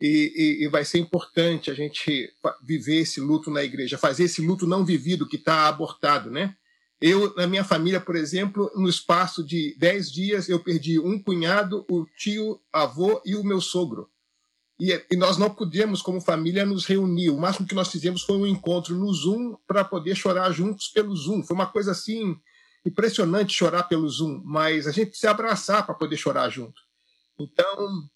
[0.00, 2.30] E, e, e, vai ser importante a gente
[2.62, 6.54] viver esse luto na igreja, fazer esse luto não vivido que está abortado, né?
[7.00, 11.84] Eu, na minha família, por exemplo, no espaço de dez dias, eu perdi um cunhado,
[11.90, 14.08] o tio, avô e o meu sogro.
[14.78, 17.30] E, e, nós não podíamos, como família, nos reunir.
[17.30, 21.14] O máximo que nós fizemos foi um encontro no Zoom para poder chorar juntos pelo
[21.14, 21.44] Zoom.
[21.44, 22.36] Foi uma coisa assim
[22.84, 26.82] impressionante chorar pelo Zoom, mas a gente precisa abraçar para poder chorar junto.
[27.38, 28.08] Então,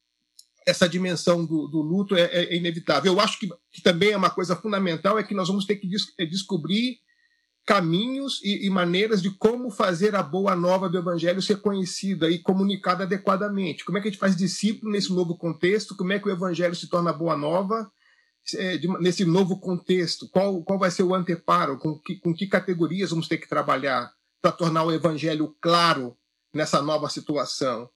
[0.66, 3.12] essa dimensão do, do luto é, é, inevitável.
[3.12, 5.88] Eu acho que, que, também é uma coisa fundamental é que nós vamos ter que
[5.88, 6.98] des é descobrir
[7.68, 12.38] caminhos e, e, maneiras de como fazer a boa nova do evangelho ser conhecida e
[12.38, 13.84] comunicada adequadamente.
[13.84, 15.94] Como é que a gente faz discípulo nesse novo contexto?
[15.94, 17.92] Como é que o evangelho se torna boa nova
[18.54, 20.26] é, de, nesse novo contexto?
[20.30, 21.76] Qual, qual vai ser o anteparo?
[21.76, 26.16] Com que, com que categorias vamos ter que trabalhar para tornar o evangelho claro
[26.54, 27.90] nessa nova situação?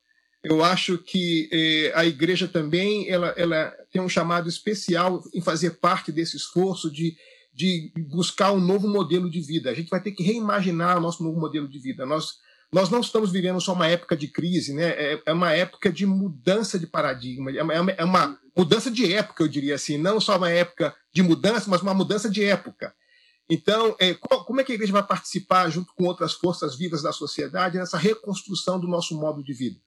[0.44, 5.78] Eu acho que eh, a igreja também ela, ela tem um chamado especial em fazer
[5.78, 7.16] parte desse esforço de
[7.52, 9.70] de buscar um novo modelo de vida.
[9.70, 12.06] A gente vai ter que reimaginar o nosso novo modelo de vida.
[12.06, 12.38] Nós,
[12.72, 14.88] nós não estamos vivendo só uma época de crise, né?
[14.90, 19.42] é, é uma época de mudança de paradigma, é uma, é uma mudança de época,
[19.42, 22.94] eu diria assim, não só uma época de mudança, mas uma mudança de época.
[23.50, 27.12] Então, é, como é que a igreja vai participar, junto com outras forças vivas da
[27.12, 29.78] sociedade, nessa reconstrução do nosso modo de vida?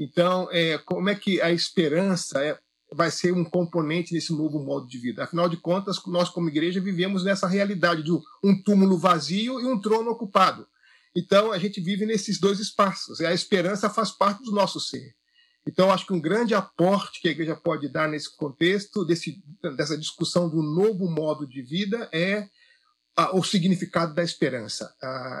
[0.00, 2.58] Então, é, como é que a esperança é,
[2.94, 5.24] vai ser um componente nesse novo modo de vida?
[5.24, 9.80] Afinal de contas, nós, como igreja, vivemos nessa realidade de um túmulo vazio e um
[9.80, 10.66] trono ocupado.
[11.14, 13.20] Então, a gente vive nesses dois espaços.
[13.20, 15.14] E a esperança faz parte do nosso ser.
[15.66, 19.42] Então, acho que um grande aporte que a igreja pode dar nesse contexto, desse,
[19.76, 22.48] dessa discussão do novo modo de vida, é
[23.34, 24.92] o significado da esperança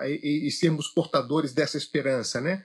[0.04, 2.40] e, e, sermos portadores dessa esperança.
[2.40, 2.64] Né?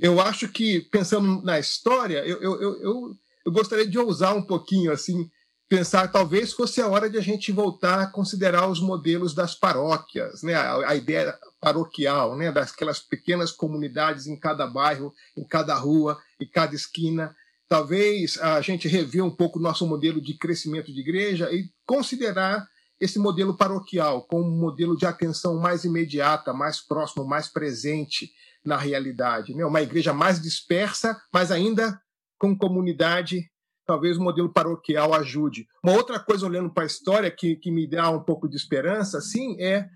[0.00, 3.16] Eu acho que, pensando na história, eu, eu, eu,
[3.46, 5.30] eu gostaria de ousar um pouquinho assim
[5.68, 10.42] pensar talvez fosse a hora de a gente voltar a considerar os modelos das paróquias,
[10.42, 10.54] né?
[10.54, 12.52] a, a ideia paroquial, né?
[12.52, 17.34] daquelas pequenas comunidades em cada bairro, em cada rua, em cada esquina.
[17.68, 22.64] Talvez a gente rever um pouco o nosso modelo de crescimento de igreja e considerar
[23.00, 28.30] esse modelo paroquial como um modelo de atenção mais imediata, mais próximo, mais presente
[28.64, 29.52] na realidade.
[29.52, 29.64] Né?
[29.66, 32.00] Uma igreja mais dispersa, mas ainda
[32.38, 33.50] com comunidade
[33.86, 35.66] talvez o modelo paroquial ajude.
[35.82, 39.18] Uma outra coisa, olhando para a história, que, que me dá um pouco de esperança,
[39.18, 39.88] assim, é,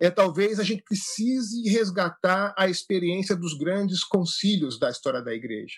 [0.00, 5.76] é talvez a gente precise resgatar a experiência dos grandes concílios da história da igreja.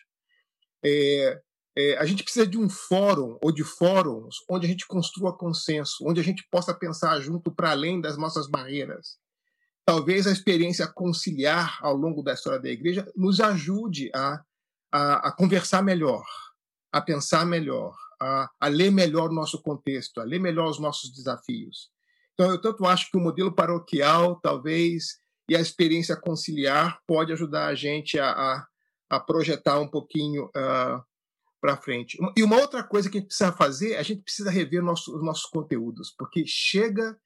[0.84, 1.40] É,
[1.76, 6.04] é, a gente precisa de um fórum ou de fóruns onde a gente construa consenso,
[6.06, 9.16] onde a gente possa pensar junto para além das nossas barreiras.
[9.86, 14.42] Talvez a experiência conciliar ao longo da história da igreja nos ajude a,
[14.94, 16.24] a, a conversar melhor,
[16.92, 21.12] a pensar melhor, a, a ler melhor o nosso contexto, a ler melhor os nossos
[21.12, 21.90] desafios.
[22.32, 27.66] Então, eu tanto acho que o modelo paroquial, talvez, e a experiência conciliar pode ajudar
[27.66, 28.66] a gente a, a,
[29.10, 31.04] a projetar um pouquinho uh, ah,
[31.60, 32.16] para frente.
[32.36, 35.24] E uma outra coisa que a gente precisa fazer, a gente precisa rever nosso, os
[35.24, 37.18] nossos conteúdos, porque chega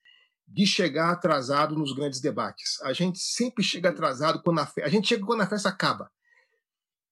[0.46, 2.80] de chegar atrasado nos grandes debates.
[2.82, 4.80] A gente sempre chega atrasado quando a, fe...
[4.82, 6.10] a gente chega quando a festa acaba.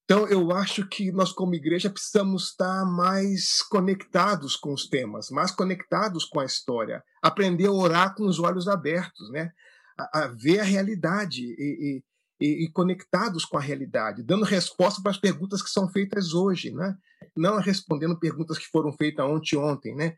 [0.07, 5.51] Então, eu acho que nós, como igreja, precisamos estar mais conectados com os temas, mais
[5.51, 9.51] conectados com a história, aprender a orar com os olhos abertos, né?
[9.99, 12.03] a, a ver a realidade e,
[12.40, 16.71] e, e, conectados com a realidade, dando resposta para as perguntas que são feitas hoje,
[16.71, 16.97] né?
[17.37, 19.97] não respondendo perguntas que foram feitas ontem ontem.
[19.97, 20.16] Né?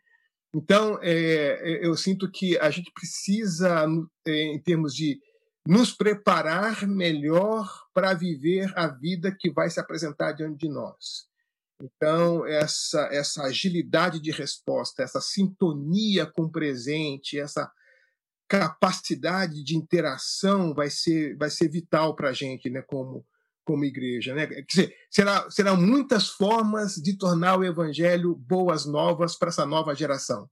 [0.54, 3.86] Então, é, eu sinto que a gente precisa,
[4.26, 5.18] é, em termos de
[5.68, 11.28] nos preparar melhor para viver a vida que vai se apresentar diante de nós.
[11.78, 17.70] Então, essa, essa agilidade de resposta, essa sintonia com o presente, essa
[18.48, 23.22] capacidade de interação vai ser, vai ser vital para a gente, né, como,
[23.62, 24.34] como igreja.
[24.34, 24.46] Né?
[24.46, 29.94] Quer dizer, será, serão muitas formas de tornar o evangelho boas novas para essa nova
[29.94, 30.48] geração.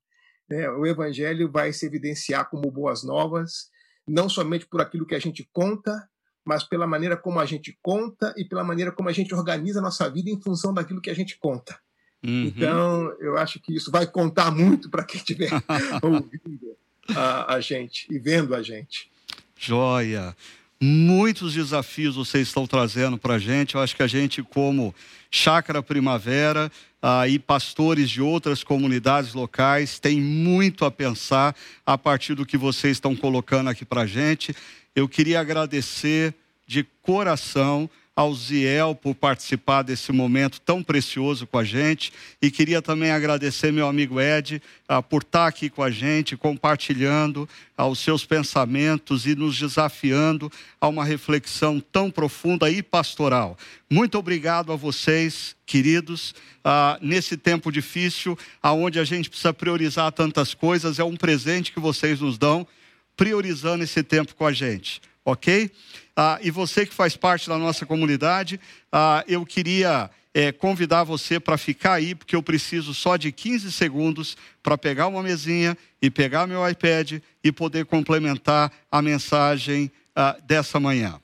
[0.46, 0.68] Né?
[0.68, 3.74] O evangelho vai se evidenciar como boas novas
[4.06, 6.08] não somente por aquilo que a gente conta,
[6.44, 9.82] mas pela maneira como a gente conta e pela maneira como a gente organiza a
[9.82, 11.78] nossa vida em função daquilo que a gente conta.
[12.24, 12.44] Uhum.
[12.44, 15.50] Então, eu acho que isso vai contar muito para quem estiver
[16.02, 16.76] ouvindo
[17.14, 19.10] a, a gente e vendo a gente.
[19.56, 20.36] Joia!
[20.80, 23.74] Muitos desafios vocês estão trazendo para a gente.
[23.74, 24.94] Eu acho que a gente, como
[25.30, 32.34] Chácara Primavera ah, e pastores de outras comunidades locais, tem muito a pensar a partir
[32.34, 34.54] do que vocês estão colocando aqui para a gente.
[34.94, 36.34] Eu queria agradecer
[36.66, 42.10] de coração ao Ziel por participar desse momento tão precioso com a gente.
[42.40, 47.46] E queria também agradecer meu amigo Ed uh, por estar aqui com a gente, compartilhando
[47.76, 50.50] uh, os seus pensamentos e nos desafiando
[50.80, 53.58] a uma reflexão tão profunda e pastoral.
[53.90, 56.30] Muito obrigado a vocês, queridos,
[56.64, 61.78] uh, nesse tempo difícil, aonde a gente precisa priorizar tantas coisas, é um presente que
[61.78, 62.66] vocês nos dão,
[63.14, 65.70] priorizando esse tempo com a gente, ok?
[66.16, 68.60] Ah, e você que faz parte da nossa comunidade,
[68.92, 73.72] ah, eu queria é, convidar você para ficar aí, porque eu preciso só de 15
[73.72, 80.36] segundos para pegar uma mesinha e pegar meu iPad e poder complementar a mensagem ah,
[80.46, 81.20] dessa manhã.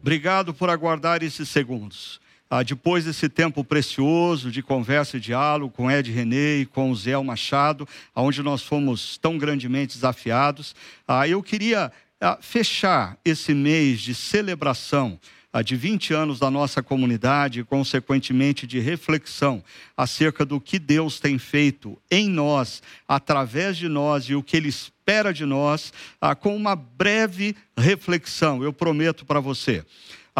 [0.00, 2.18] Obrigado por aguardar esses segundos.
[2.50, 7.14] Ah, depois desse tempo precioso de conversa e diálogo com Ed René e com Zé
[7.18, 7.86] Machado,
[8.16, 10.74] onde nós fomos tão grandemente desafiados,
[11.06, 15.20] ah, eu queria ah, fechar esse mês de celebração
[15.64, 19.62] de 20 anos da nossa comunidade e, consequentemente, de reflexão
[19.96, 24.68] acerca do que Deus tem feito em nós, através de nós e o que Ele
[24.68, 29.84] espera de nós, ah, com uma breve reflexão, eu prometo para você.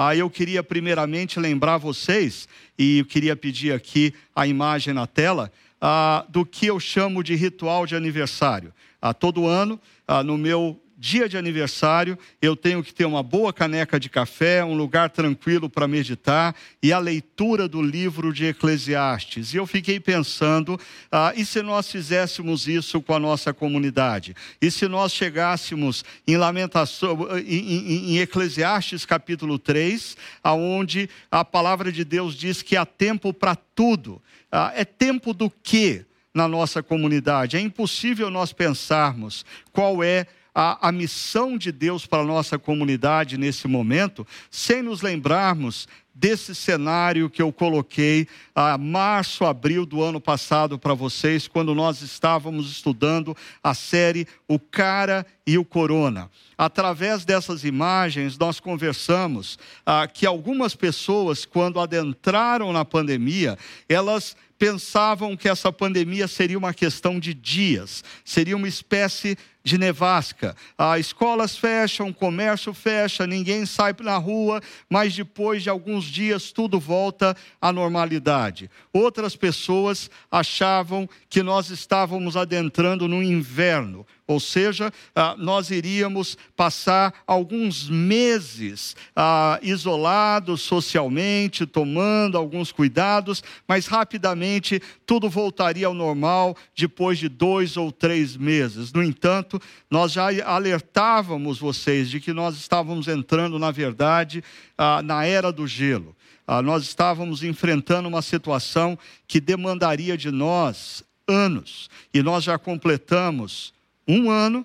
[0.01, 5.51] Ah, eu queria primeiramente lembrar vocês, e eu queria pedir aqui a imagem na tela,
[5.81, 8.73] ah, do que eu chamo de ritual de aniversário.
[9.03, 9.77] Ah, todo ano,
[10.07, 14.65] ah, no meu dia de aniversário, eu tenho que ter uma boa caneca de café,
[14.65, 19.55] um lugar tranquilo para meditar e a leitura do livro de Eclesiastes.
[19.55, 20.79] E eu fiquei pensando,
[21.13, 24.35] ah, e se nós fizéssemos isso com a nossa comunidade?
[24.61, 31.93] E se nós chegássemos em Lamentação, em, em, em Eclesiastes capítulo 3, aonde a palavra
[31.93, 34.21] de Deus diz que há tempo para tudo.
[34.51, 36.05] Ah, é tempo do quê?
[36.35, 37.57] na nossa comunidade.
[37.57, 40.27] É impossível nós pensarmos qual é
[40.61, 46.53] a, a missão de Deus para a nossa comunidade nesse momento, sem nos lembrarmos desse
[46.53, 52.73] cenário que eu coloquei a março, abril do ano passado para vocês, quando nós estávamos
[52.73, 56.29] estudando a série O Cara e o Corona.
[56.57, 63.57] Através dessas imagens, nós conversamos ah, que algumas pessoas, quando adentraram na pandemia,
[63.89, 69.39] elas pensavam que essa pandemia seria uma questão de dias, seria uma espécie
[69.69, 70.57] de nevasca.
[70.77, 76.51] As escolas fecham, o comércio fecha, ninguém sai na rua, mas depois de alguns dias
[76.51, 78.71] tudo volta à normalidade.
[78.93, 87.15] Outras pessoas achavam que nós estávamos adentrando no inverno, ou seja, ah, nós iríamos passar
[87.27, 97.19] alguns meses ah, isolados socialmente, tomando alguns cuidados, mas rapidamente tudo voltaria ao normal depois
[97.19, 98.93] de dois ou três meses.
[98.93, 99.58] No entanto,
[99.91, 104.43] nós já alertávamos vocês de que nós estávamos entrando, na verdade,
[104.77, 106.17] ah, na era do gelo.
[106.65, 113.75] Nós estávamos enfrentando uma situação que demandaria de nós anos, e nós já completamos
[114.07, 114.65] um ano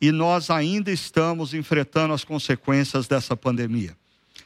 [0.00, 3.96] e nós ainda estamos enfrentando as consequências dessa pandemia.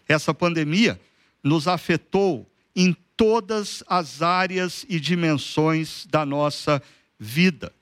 [0.09, 1.01] Essa pandemia
[1.43, 6.83] nos afetou em todas as áreas e dimensões da nossa
[7.19, 7.73] vida.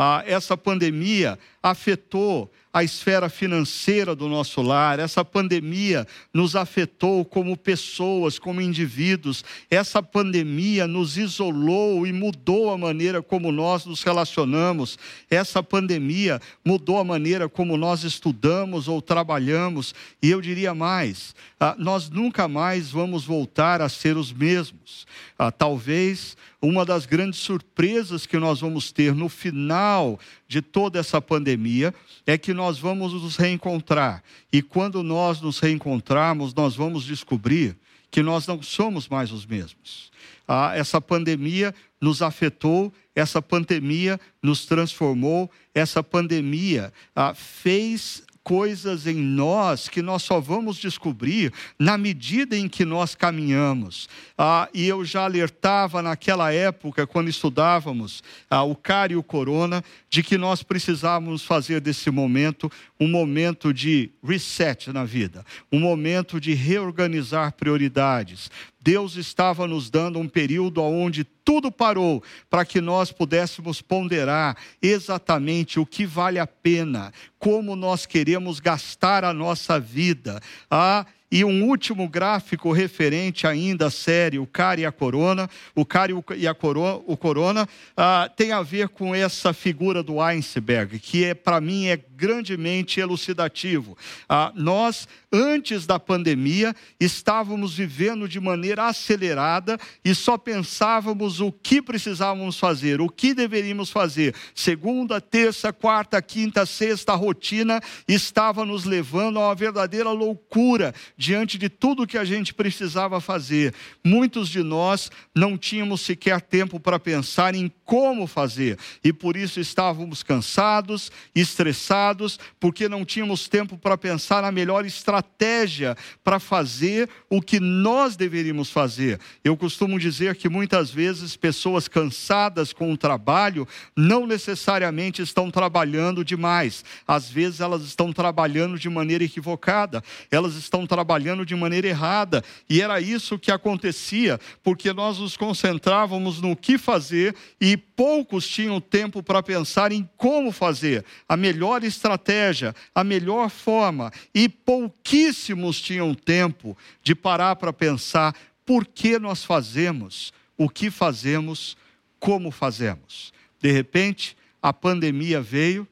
[0.00, 7.56] Ah, essa pandemia afetou a esfera financeira do nosso lar, essa pandemia nos afetou como
[7.56, 14.98] pessoas, como indivíduos, essa pandemia nos isolou e mudou a maneira como nós nos relacionamos,
[15.30, 21.74] essa pandemia mudou a maneira como nós estudamos ou trabalhamos, e eu diria mais, ah,
[21.78, 25.06] nós nunca mais vamos voltar a ser os mesmos.
[25.38, 31.20] Ah, talvez uma das grandes surpresas que nós vamos ter no final de toda essa
[31.20, 31.94] pandemia
[32.26, 34.20] é que nós vamos nos reencontrar.
[34.52, 37.76] E quando nós nos reencontrarmos, nós vamos descobrir
[38.10, 40.10] que nós não somos mais os mesmos.
[40.46, 49.16] Ah, essa pandemia nos afetou, essa pandemia nos transformou, essa pandemia ah, fez coisas em
[49.16, 54.08] nós que nós só vamos descobrir na medida em que nós caminhamos.
[54.38, 59.84] Ah, e eu já alertava naquela época, quando estudávamos ah, o CAR e o Corona,
[60.08, 66.40] de que nós precisávamos fazer desse momento um momento de reset na vida, um momento
[66.40, 68.50] de reorganizar prioridades.
[68.80, 75.80] Deus estava nos dando um período onde tudo parou para que nós pudéssemos ponderar exatamente
[75.80, 80.42] o que vale a pena, como nós queremos gastar a nossa vida.
[80.70, 85.48] Ah, e um último gráfico referente ainda à série O Cara e a Corona.
[85.74, 90.20] O Cara e a Corona, o corona ah, tem a ver com essa figura do
[90.20, 93.96] iceberg, que é, para mim é grandemente elucidativo.
[94.26, 101.80] Ah, nós, antes da pandemia, estávamos vivendo de maneira acelerada e só pensávamos o que
[101.80, 104.34] precisávamos fazer, o que deveríamos fazer.
[104.54, 111.58] Segunda, terça, quarta, quinta, sexta, a rotina estava nos levando a uma verdadeira loucura diante
[111.58, 113.74] de tudo que a gente precisava fazer.
[114.04, 119.60] Muitos de nós não tínhamos sequer tempo para pensar em como fazer e por isso
[119.60, 127.40] estávamos cansados, estressados, porque não tínhamos tempo para pensar na melhor estratégia para fazer o
[127.40, 129.18] que nós deveríamos fazer.
[129.42, 133.66] Eu costumo dizer que muitas vezes pessoas cansadas com o trabalho
[133.96, 136.84] não necessariamente estão trabalhando demais.
[137.06, 140.02] Às vezes elas estão trabalhando de maneira equivocada.
[140.30, 142.44] Elas estão trabalhando de maneira errada.
[142.68, 148.80] E era isso que acontecia, porque nós nos concentrávamos no que fazer e poucos tinham
[148.80, 156.14] tempo para pensar em como fazer, a melhor estratégia, a melhor forma, e pouquíssimos tinham
[156.14, 161.76] tempo de parar para pensar por que nós fazemos o que fazemos,
[162.18, 163.32] como fazemos.
[163.60, 165.88] De repente, a pandemia veio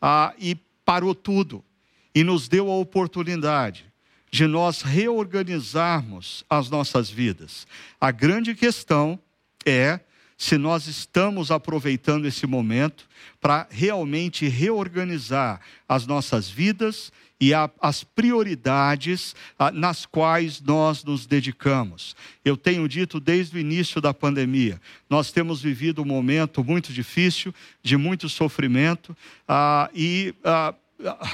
[0.00, 0.54] ah, e
[0.84, 1.64] parou tudo
[2.14, 3.90] e nos deu a oportunidade
[4.30, 7.66] de nós reorganizarmos as nossas vidas.
[8.00, 9.18] A grande questão
[9.64, 10.00] é
[10.40, 13.06] se nós estamos aproveitando esse momento
[13.38, 21.26] para realmente reorganizar as nossas vidas e a, as prioridades a, nas quais nós nos
[21.26, 22.16] dedicamos.
[22.42, 24.80] Eu tenho dito desde o início da pandemia,
[25.10, 29.14] nós temos vivido um momento muito difícil, de muito sofrimento,
[29.46, 30.34] a, e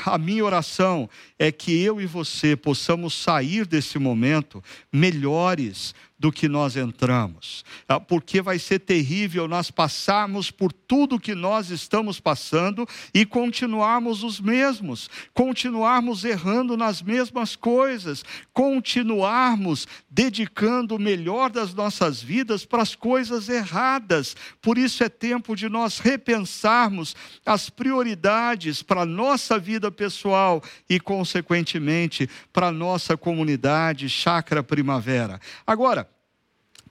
[0.05, 6.49] a minha oração é que eu e você possamos sair desse momento melhores do que
[6.49, 12.89] nós entramos, ah, porque vai ser terrível nós passarmos por tudo que nós estamos passando
[13.13, 22.23] e continuarmos os mesmos, continuarmos errando nas mesmas coisas, continuarmos dedicando o melhor das nossas
[22.23, 24.35] vidas para as coisas erradas.
[24.63, 27.15] Por isso é tempo de nós repensarmos
[27.45, 35.39] as prioridades para a nossa vida pessoal e, consequentemente, para a nossa comunidade Chácara Primavera.
[35.67, 36.06] Agora,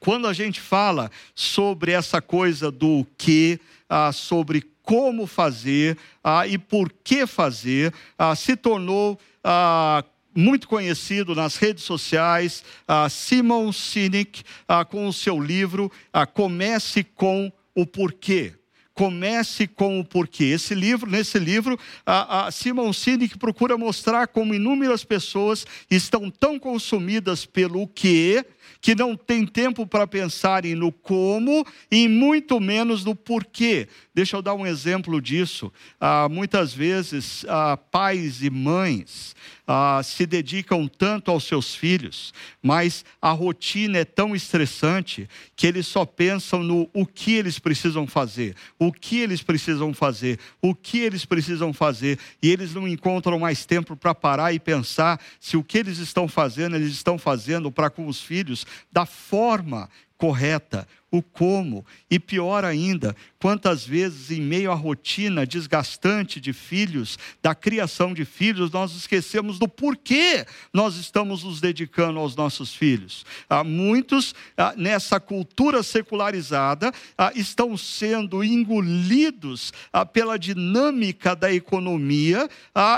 [0.06, 6.60] quando a gente fala sobre essa coisa do que, ah, sobre como fazer ah, e
[6.60, 14.44] por que fazer, ah, se tornou ah, muito conhecido nas redes sociais, ah, Simon Sinek,
[14.68, 15.92] ah, com o seu livro
[16.36, 18.54] Comece com o Porquê.
[18.94, 20.46] Comece com o porquê.
[20.46, 26.58] Esse livro, nesse livro, a, a Simon Sinek procura mostrar como inúmeras pessoas estão tão
[26.58, 28.46] consumidas pelo que
[28.82, 33.88] que não tem tempo para pensarem no como e muito menos no porquê.
[34.14, 35.72] Deixa eu dar um exemplo disso.
[36.00, 39.36] Ah, muitas vezes, ah, pais e mães
[39.68, 45.88] ah, se dedicam tanto aos seus filhos, mas a rotina é tão estressante que eles
[45.88, 51.00] só pensam no o que eles precisam fazer, o que eles precisam fazer, o que
[51.00, 55.64] eles precisam fazer, e eles não encontram mais tempo para parar e pensar se o
[55.64, 60.88] que eles estão fazendo, eles estão fazendo para com os filhos da forma correta,
[61.18, 61.86] o como.
[62.10, 68.26] E pior ainda, quantas vezes, em meio à rotina desgastante de filhos, da criação de
[68.26, 73.26] filhos, nós esquecemos do porquê nós estamos nos dedicando aos nossos filhos.
[73.50, 82.50] Há muitos, ah, nessa cultura secularizada, ah, estão sendo engolidos ah, pela dinâmica da economia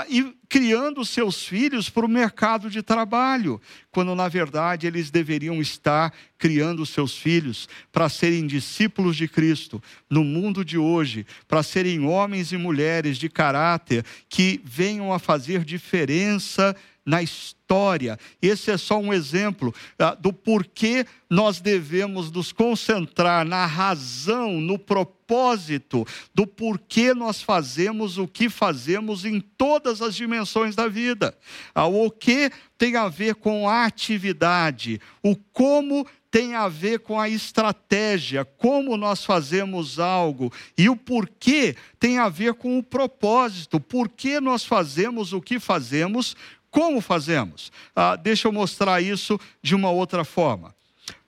[0.08, 6.12] e criando seus filhos para o mercado de trabalho, quando na verdade eles deveriam estar
[6.38, 12.52] criando seus filhos para serem discípulos de Cristo no mundo de hoje, para serem homens
[12.52, 16.74] e mulheres de caráter que venham a fazer diferença
[17.04, 18.18] na história.
[18.40, 24.78] Esse é só um exemplo uh, do porquê nós devemos nos concentrar na razão, no
[24.78, 25.17] propósito,
[26.34, 31.36] do porquê nós fazemos o que fazemos em todas as dimensões da vida.
[31.76, 37.18] Uh, o que tem a ver com a atividade, o como tem a ver com
[37.18, 43.80] a estratégia, como nós fazemos algo, e o porquê tem a ver com o propósito,
[43.80, 46.36] por que nós fazemos o que fazemos,
[46.70, 47.72] como fazemos?
[47.96, 50.74] Ah, deixa eu mostrar isso de uma outra forma.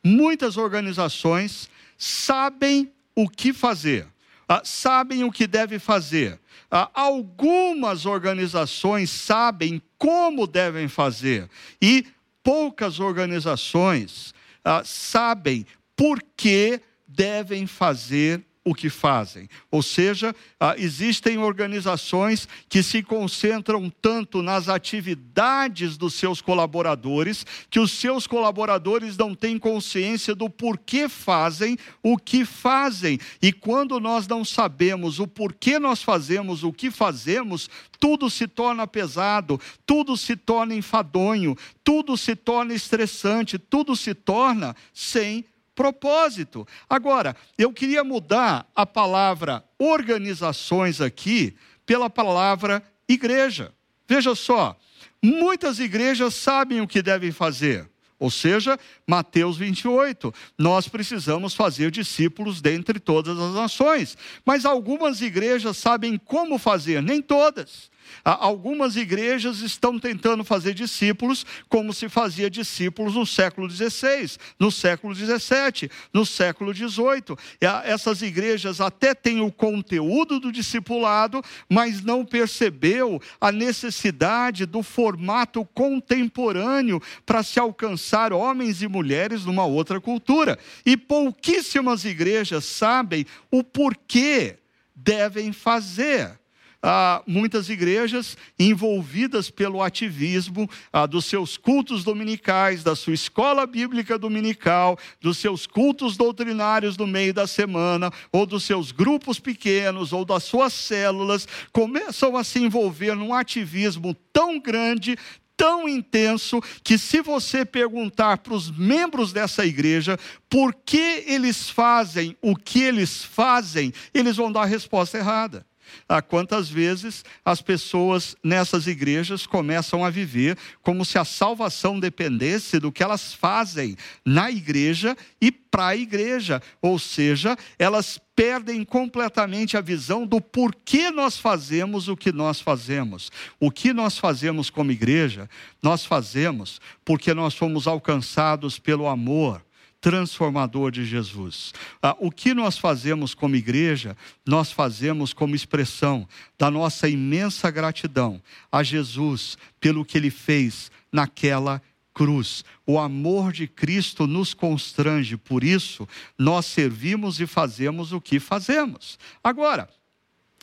[0.05, 2.93] Muitas organizações sabem
[3.23, 4.07] o que fazer,
[4.49, 6.39] ah, sabem o que deve fazer.
[6.71, 11.49] Ah, algumas organizações sabem como devem fazer,
[11.81, 12.07] e
[12.43, 15.67] poucas organizações ah, sabem
[15.97, 19.49] por que devem fazer o que fazem.
[19.71, 27.81] Ou seja, ah, existem organizações que se concentram tanto nas atividades dos seus colaboradores, que
[27.81, 33.19] os seus colaboradores não têm consciência do porquê fazem o que fazem.
[33.41, 38.87] E quando nós não sabemos o porquê nós fazemos o que fazemos, tudo se torna
[38.87, 45.45] pesado, tudo se torna enfadonho, tudo se torna estressante, tudo se torna sem
[45.81, 46.69] propósito.
[46.91, 51.57] Agora, eu queria mudar a palavra organizações aqui
[51.87, 53.73] pela palavra igreja.
[54.07, 54.77] Veja só,
[55.23, 57.89] muitas igrejas sabem o que devem fazer.
[58.19, 64.19] Ou seja, Mateus 28, nós precisamos fazer discípulos dentre todas as nações.
[64.45, 67.91] Mas algumas igrejas sabem como fazer, nem todas.
[68.25, 75.15] Algumas igrejas estão tentando fazer discípulos como se fazia discípulos no século XVI, no século
[75.15, 77.37] XVII, no século XVIII.
[77.85, 85.65] Essas igrejas até têm o conteúdo do discipulado, mas não percebeu a necessidade do formato
[85.75, 90.59] contemporâneo para se alcançar homens e mulheres numa outra cultura.
[90.85, 94.57] E pouquíssimas igrejas sabem o porquê
[94.95, 96.40] devem fazer
[96.83, 104.19] ah, muitas igrejas envolvidas pelo ativismo ah, dos seus cultos dominicais, da sua escola bíblica
[104.19, 110.25] dominical, dos seus cultos doutrinários no meio da semana, ou dos seus grupos pequenos, ou
[110.25, 115.17] das suas células, começam a se envolver num ativismo tão grande,
[115.57, 120.19] tão intenso que, se você perguntar para os membros dessa igreja
[120.49, 125.67] por que eles fazem o que eles fazem, eles vão dar a resposta errada.
[126.09, 132.79] Ah, quantas vezes as pessoas nessas igrejas começam a viver como se a salvação dependesse
[132.79, 139.77] do que elas fazem na igreja e para a igreja, ou seja, elas perdem completamente
[139.77, 143.31] a visão do porquê nós fazemos o que nós fazemos.
[143.61, 145.49] O que nós fazemos como igreja,
[145.83, 149.63] nós fazemos porque nós fomos alcançados pelo amor
[150.01, 151.75] transformador de Jesus.
[152.03, 156.27] Ah, o que nós fazemos como igreja, nós fazemos como expressão
[156.59, 158.41] da nossa imensa gratidão
[158.73, 161.83] a Jesus pelo que ele fez naquela
[162.15, 162.65] cruz.
[162.87, 169.19] O amor de Cristo nos constrange, por isso nós servimos e fazemos o que fazemos.
[169.45, 169.89] Agora,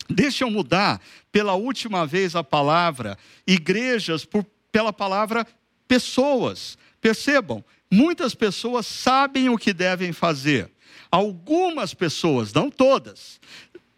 [0.09, 5.45] deixa eu mudar pela última vez a palavra igrejas por, pela palavra
[5.87, 6.77] pessoas.
[6.99, 10.69] Percebam, Muitas pessoas sabem o que devem fazer.
[11.09, 13.39] Algumas pessoas, não todas,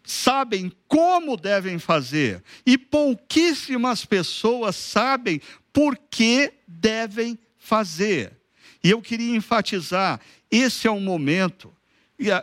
[0.04, 2.42] sabem como devem fazer.
[2.64, 5.40] E pouquíssimas pessoas sabem
[5.72, 8.32] por que devem fazer.
[8.82, 10.20] E eu queria enfatizar:
[10.50, 11.74] esse é um momento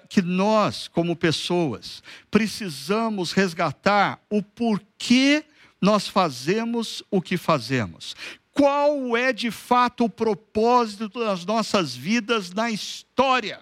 [0.09, 5.45] que nós, como pessoas, precisamos resgatar o porquê
[5.79, 8.15] nós fazemos o que fazemos
[8.57, 13.61] qual é de fato o propósito das nossas vidas na história.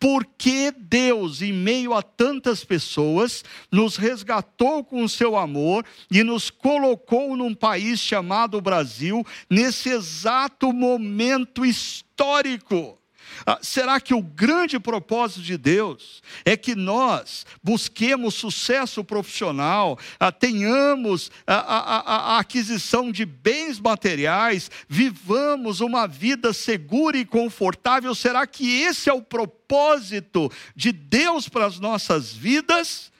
[0.00, 6.50] Porque Deus, em meio a tantas pessoas, nos resgatou com o seu amor e nos
[6.50, 12.98] colocou num país chamado Brasil, nesse exato momento histórico.
[13.46, 20.32] Ah, será que o grande propósito de Deus é que nós busquemos sucesso profissional, ah,
[20.32, 28.14] tenhamos a, a, a, aquisição de bens materiais, vivamos uma vida segura e confortável?
[28.14, 33.11] Será que esse é o propósito de Deus para as nossas vidas?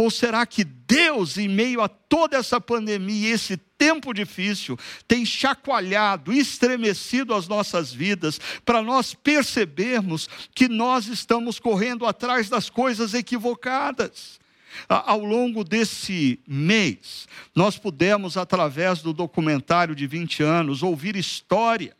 [0.00, 6.32] Ou será que Deus, em meio a toda essa pandemia, esse tempo difícil, tem chacoalhado,
[6.32, 14.40] estremecido as nossas vidas, para nós percebermos que nós estamos correndo atrás das coisas equivocadas?
[14.88, 21.94] Ao longo desse mês, nós pudemos, através do documentário de 20 anos, ouvir história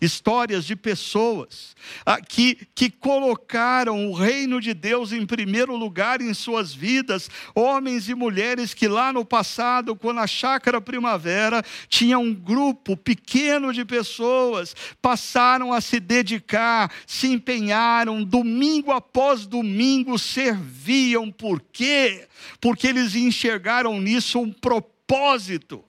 [0.00, 1.76] histórias de pessoas
[2.06, 8.08] ah, que, que colocaram o reino de Deus em primeiro lugar em suas vidas, homens
[8.08, 13.84] e mulheres que lá no passado, quando a chácara primavera tinha um grupo pequeno de
[13.84, 22.26] pessoas, passaram a se dedicar, se empenharam, domingo após domingo serviam, por quê?
[22.60, 25.84] Porque eles enxergaram nisso um propósito.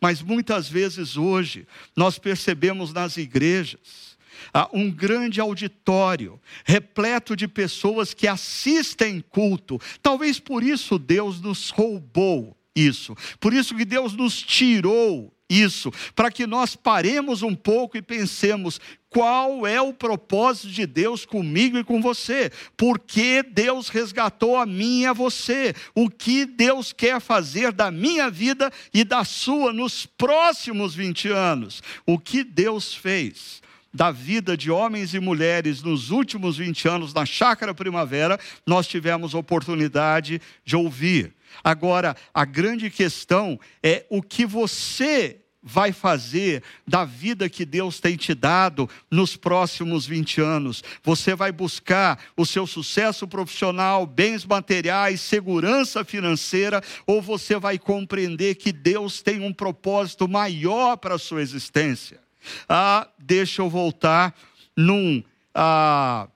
[0.00, 4.18] Mas muitas vezes hoje nós percebemos nas igrejas
[4.52, 9.78] ah, um grande auditório repleto de pessoas que assistem culto.
[10.02, 13.14] Talvez por isso Deus nos roubou isso.
[13.38, 18.80] Por isso que Deus nos tirou isso, para que nós paremos um pouco e pensemos
[19.10, 24.64] qual é o propósito de Deus comigo e com você, por que Deus resgatou a
[24.64, 29.72] mim e a você, o que Deus quer fazer da minha vida e da sua
[29.72, 33.60] nos próximos 20 anos, o que Deus fez
[33.92, 39.34] da vida de homens e mulheres nos últimos 20 anos na Chácara Primavera, nós tivemos
[39.34, 41.34] oportunidade de ouvir.
[41.62, 48.16] Agora, a grande questão é o que você vai fazer da vida que Deus tem
[48.16, 50.82] te dado nos próximos 20 anos?
[51.02, 58.54] Você vai buscar o seu sucesso profissional, bens materiais, segurança financeira, ou você vai compreender
[58.54, 62.20] que Deus tem um propósito maior para a sua existência?
[62.68, 64.34] Ah, deixa eu voltar
[64.76, 65.22] num.
[65.54, 66.28] Ah,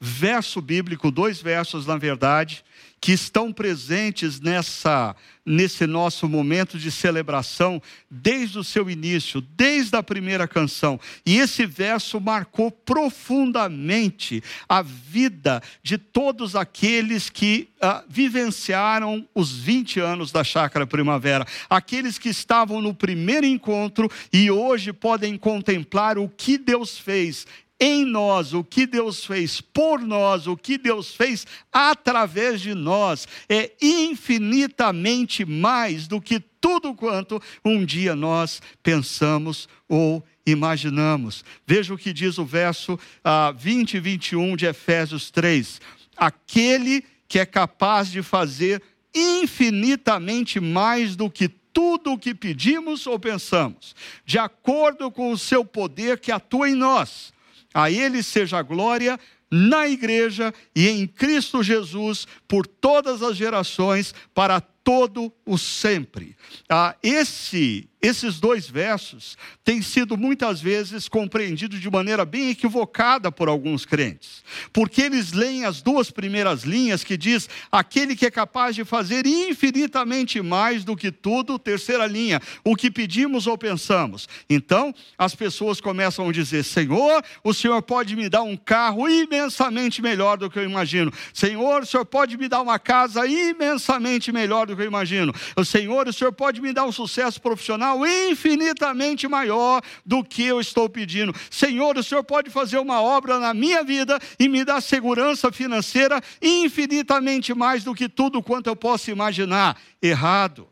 [0.00, 2.64] verso bíblico, dois versos, na verdade,
[3.00, 10.02] que estão presentes nessa nesse nosso momento de celebração desde o seu início, desde a
[10.02, 11.00] primeira canção.
[11.24, 19.98] E esse verso marcou profundamente a vida de todos aqueles que uh, vivenciaram os 20
[19.98, 26.28] anos da Chácara Primavera, aqueles que estavam no primeiro encontro e hoje podem contemplar o
[26.28, 27.46] que Deus fez
[27.80, 33.26] em nós, o que Deus fez por nós, o que Deus fez através de nós,
[33.48, 41.42] é infinitamente mais do que tudo quanto um dia nós pensamos ou imaginamos.
[41.66, 45.80] Veja o que diz o verso ah, 20 e 21 de Efésios 3.
[46.16, 48.82] Aquele que é capaz de fazer
[49.14, 55.64] infinitamente mais do que tudo o que pedimos ou pensamos, de acordo com o seu
[55.64, 57.32] poder que atua em nós.
[57.72, 59.18] A Ele seja a glória
[59.50, 66.36] na igreja e em Cristo Jesus por todas as gerações, para todo o sempre.
[66.68, 73.46] Ah, esse esses dois versos têm sido muitas vezes compreendidos de maneira bem equivocada por
[73.46, 78.74] alguns crentes, porque eles leem as duas primeiras linhas que diz aquele que é capaz
[78.74, 84.26] de fazer infinitamente mais do que tudo, terceira linha, o que pedimos ou pensamos.
[84.48, 90.00] Então, as pessoas começam a dizer: Senhor, o Senhor pode me dar um carro imensamente
[90.00, 91.12] melhor do que eu imagino.
[91.34, 95.34] Senhor, o Senhor pode me dar uma casa imensamente melhor do que eu imagino.
[95.64, 100.88] Senhor, o Senhor pode me dar um sucesso profissional infinitamente maior do que eu estou
[100.88, 101.34] pedindo.
[101.50, 106.20] Senhor, o Senhor pode fazer uma obra na minha vida e me dar segurança financeira
[106.40, 109.80] infinitamente mais do que tudo quanto eu posso imaginar.
[110.00, 110.68] Errado.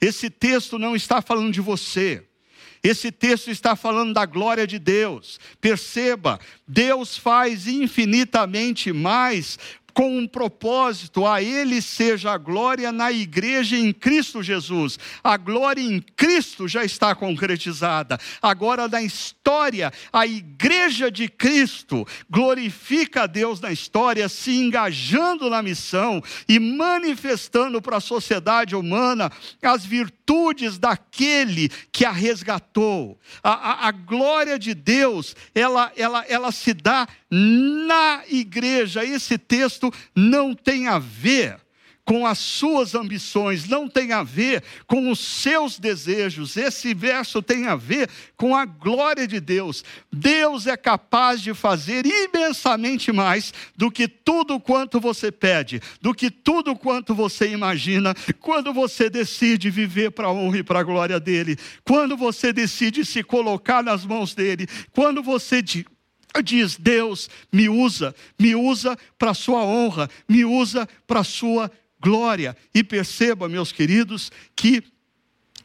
[0.00, 2.24] Esse texto não está falando de você.
[2.82, 5.38] Esse texto está falando da glória de Deus.
[5.60, 9.56] Perceba, Deus faz infinitamente mais
[9.94, 14.98] com um propósito, a Ele seja a glória na igreja em Cristo Jesus.
[15.22, 18.18] A glória em Cristo já está concretizada.
[18.40, 25.62] Agora, na história, a igreja de Cristo glorifica a Deus na história, se engajando na
[25.62, 29.30] missão e manifestando para a sociedade humana
[29.62, 33.18] as virtudes daquele que a resgatou.
[33.42, 39.04] A, a, a glória de Deus, ela, ela, ela se dá na igreja.
[39.04, 39.81] Esse texto
[40.14, 41.58] não tem a ver
[42.04, 46.56] com as suas ambições, não tem a ver com os seus desejos.
[46.56, 49.84] Esse verso tem a ver com a glória de Deus.
[50.12, 56.30] Deus é capaz de fazer imensamente mais do que tudo quanto você pede, do que
[56.30, 61.20] tudo quanto você imagina, quando você decide viver para a honra e para a glória
[61.20, 65.62] dele, quando você decide se colocar nas mãos dele, quando você
[66.40, 71.70] diz: Deus, me usa, me usa para a sua honra, me usa para a sua
[72.00, 72.56] glória.
[72.74, 74.82] E perceba, meus queridos, que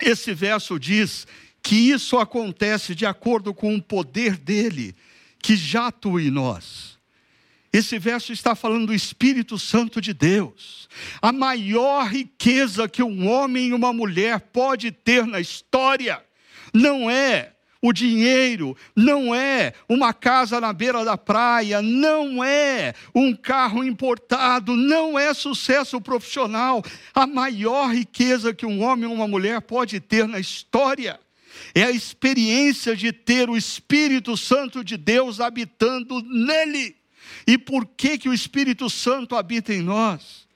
[0.02, 1.28] esse verso diz
[1.62, 4.96] que isso acontece de acordo com o poder dele,
[5.42, 6.98] que já atua em nós.
[7.72, 10.88] Esse verso está falando do Espírito Santo de Deus.
[11.22, 16.24] A maior riqueza que um homem e uma mulher pode ter na história
[16.74, 23.36] não é o dinheiro não é uma casa na beira da praia, não é um
[23.36, 26.84] carro importado, não é sucesso profissional.
[27.14, 31.20] A maior riqueza que um homem ou uma mulher pode ter na história
[31.74, 36.96] é a experiência de ter o Espírito Santo de Deus habitando nele.
[37.46, 40.48] E por que, que o Espírito Santo habita em nós?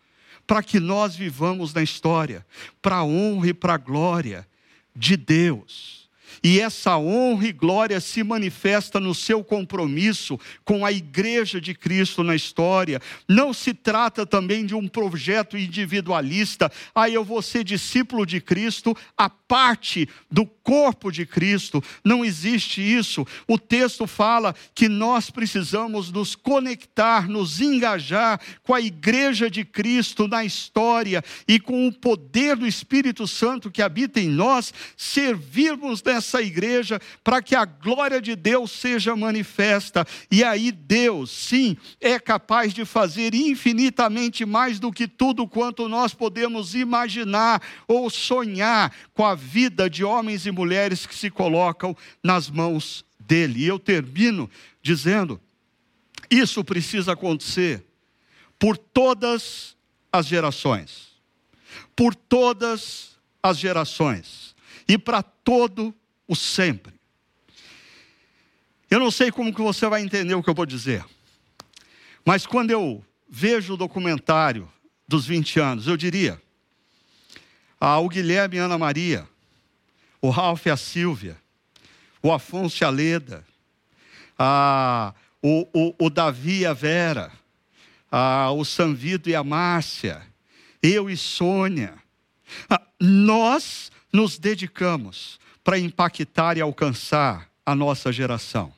[0.45, 2.45] Para que nós vivamos na história,
[2.81, 4.47] para a honra e para a glória
[4.95, 6.00] de Deus.
[6.43, 12.23] E essa honra e glória se manifesta no seu compromisso com a igreja de Cristo
[12.23, 12.99] na história.
[13.27, 18.97] Não se trata também de um projeto individualista, ah, eu vou ser discípulo de Cristo,
[19.15, 21.83] a parte do corpo de Cristo.
[22.03, 23.25] Não existe isso.
[23.47, 30.27] O texto fala que nós precisamos nos conectar, nos engajar com a igreja de Cristo
[30.27, 36.30] na história e com o poder do Espírito Santo que habita em nós, servirmos nessa
[36.31, 40.07] essa igreja para que a glória de Deus seja manifesta.
[40.31, 46.13] E aí Deus, sim, é capaz de fazer infinitamente mais do que tudo quanto nós
[46.13, 52.49] podemos imaginar ou sonhar com a vida de homens e mulheres que se colocam nas
[52.49, 53.63] mãos dele.
[53.63, 54.49] E eu termino
[54.81, 55.39] dizendo:
[56.29, 57.83] isso precisa acontecer
[58.57, 59.75] por todas
[60.11, 61.11] as gerações.
[61.95, 64.55] Por todas as gerações.
[64.87, 65.93] E para todo
[66.31, 66.93] o sempre.
[68.89, 71.03] Eu não sei como que você vai entender o que eu vou dizer.
[72.23, 74.71] Mas quando eu vejo o documentário
[75.05, 76.41] dos 20 anos, eu diria:
[77.81, 79.27] ah, o Guilherme e a Ana Maria,
[80.21, 81.35] o Ralph e a Silvia,
[82.23, 83.45] o Afonso e a Leda,
[84.39, 87.29] ah, o, o, o Davi e a Vera,
[88.09, 90.25] ah, o Sanvido e a Márcia,
[90.81, 91.93] eu e Sônia.
[92.69, 98.73] Ah, nós nos dedicamos para impactar e alcançar a nossa geração.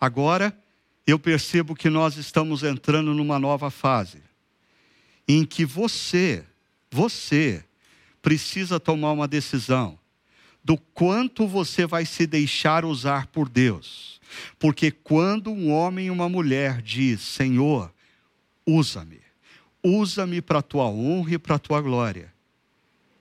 [0.00, 0.56] Agora,
[1.06, 4.22] eu percebo que nós estamos entrando numa nova fase,
[5.26, 6.44] em que você,
[6.90, 7.64] você,
[8.20, 9.98] precisa tomar uma decisão
[10.62, 14.20] do quanto você vai se deixar usar por Deus.
[14.58, 17.92] Porque quando um homem e uma mulher diz: Senhor,
[18.66, 19.20] usa-me,
[19.82, 22.32] usa-me para a tua honra e para a tua glória,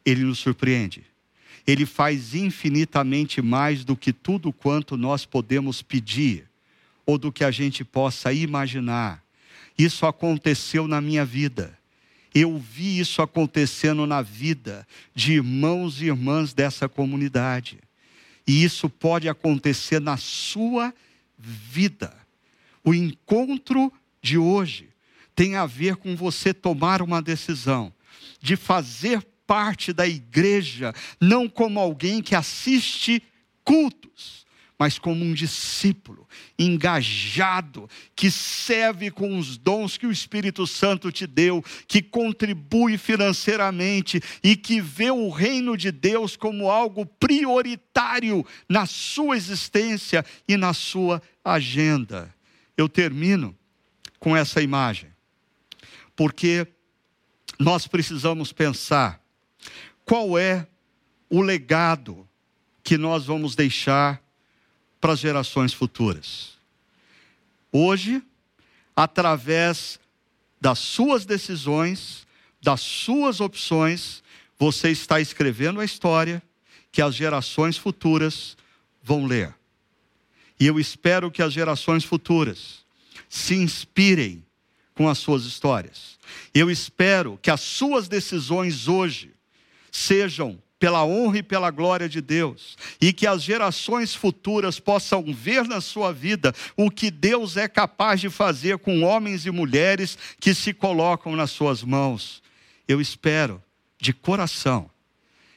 [0.06, 1.09] ele nos surpreende.
[1.70, 6.50] Ele faz infinitamente mais do que tudo quanto nós podemos pedir
[7.06, 9.24] ou do que a gente possa imaginar.
[9.78, 11.78] Isso aconteceu na minha vida.
[12.34, 17.78] Eu vi isso acontecendo na vida de irmãos e irmãs dessa comunidade.
[18.48, 20.92] E isso pode acontecer na sua
[21.38, 22.18] vida.
[22.84, 23.94] O encontro
[24.24, 24.90] de hoje
[25.36, 27.94] tem a ver com você tomar uma decisão
[28.42, 33.24] de fazer parte da igreja, não como alguém que assiste
[33.64, 34.46] cultos,
[34.78, 36.28] mas como um discípulo
[36.58, 44.22] engajado, que serve com os dons que o Espírito Santo te deu, que contribui financeiramente
[44.44, 50.76] e que vê o reino de Deus como algo prioritário na sua existência e na
[50.76, 52.32] sua agenda.
[52.78, 53.58] Eu termino
[54.20, 55.10] com essa imagem,
[56.16, 56.68] porque
[57.60, 59.20] nós precisamos pensar
[60.10, 60.66] qual é
[61.30, 62.28] o legado
[62.84, 64.20] que nós vamos deixar
[65.00, 66.58] para as gerações futuras.
[67.72, 68.20] Hoje,
[68.96, 70.00] através
[70.60, 72.26] das suas decisões,
[72.60, 74.24] das suas opções,
[74.58, 76.42] você está escrevendo a história
[76.92, 78.58] que as gerações futuras
[79.04, 79.54] vão ler.
[80.60, 82.84] E eu espero que as gerações futuras
[83.30, 84.44] se inspirem
[84.96, 86.18] com as suas histórias.
[86.52, 89.38] Eu espero que as suas decisões hoje
[90.00, 95.68] sejam pela honra e pela glória de Deus, e que as gerações futuras possam ver
[95.68, 100.54] na sua vida o que Deus é capaz de fazer com homens e mulheres que
[100.54, 102.42] se colocam nas suas mãos.
[102.88, 103.62] Eu espero,
[104.00, 104.90] de coração,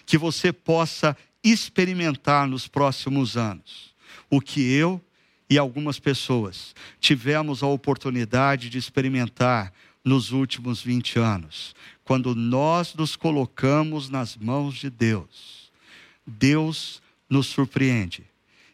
[0.04, 3.94] que você possa experimentar nos próximos anos
[4.28, 5.00] o que eu
[5.48, 9.72] e algumas pessoas tivemos a oportunidade de experimentar
[10.04, 11.74] nos últimos 20 anos.
[12.04, 15.70] Quando nós nos colocamos nas mãos de Deus,
[16.26, 18.24] Deus nos surpreende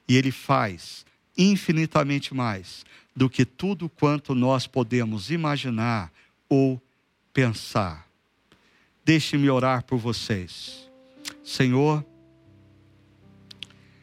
[0.09, 1.05] e Ele faz
[1.37, 6.13] infinitamente mais do que tudo quanto nós podemos imaginar
[6.49, 6.81] ou
[7.33, 8.09] pensar.
[9.05, 10.89] Deixe-me orar por vocês.
[11.45, 12.05] Senhor,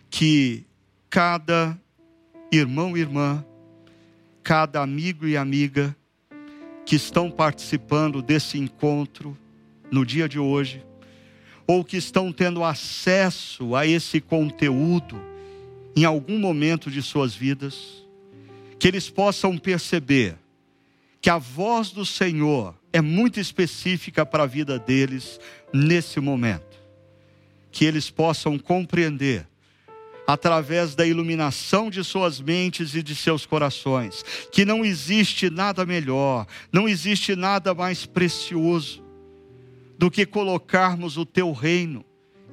[0.10, 0.64] que
[1.10, 1.80] cada
[2.52, 3.46] irmão e irmã,
[4.44, 5.96] cada amigo e amiga,
[6.86, 9.38] que estão participando desse encontro
[9.92, 10.84] no dia de hoje,
[11.68, 15.20] ou que estão tendo acesso a esse conteúdo
[15.96, 18.06] em algum momento de suas vidas,
[18.78, 20.38] que eles possam perceber
[21.20, 25.40] que a voz do Senhor é muito específica para a vida deles
[25.74, 26.78] nesse momento,
[27.72, 29.48] que eles possam compreender
[30.28, 36.48] através da iluminação de suas mentes e de seus corações, que não existe nada melhor,
[36.72, 39.04] não existe nada mais precioso
[39.98, 42.04] do que colocarmos o teu reino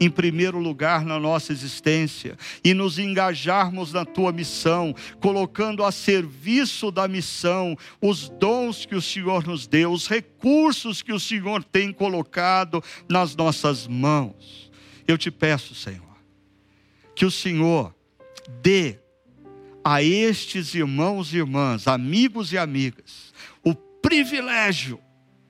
[0.01, 6.91] em primeiro lugar na nossa existência e nos engajarmos na tua missão, colocando a serviço
[6.91, 11.93] da missão os dons que o Senhor nos deu, os recursos que o Senhor tem
[11.93, 14.71] colocado nas nossas mãos.
[15.07, 16.12] Eu te peço, Senhor
[17.15, 17.95] que o Senhor
[18.63, 18.99] dê
[19.85, 23.33] a estes irmãos e irmãs, amigos e amigas,
[23.65, 25.01] o privilégio,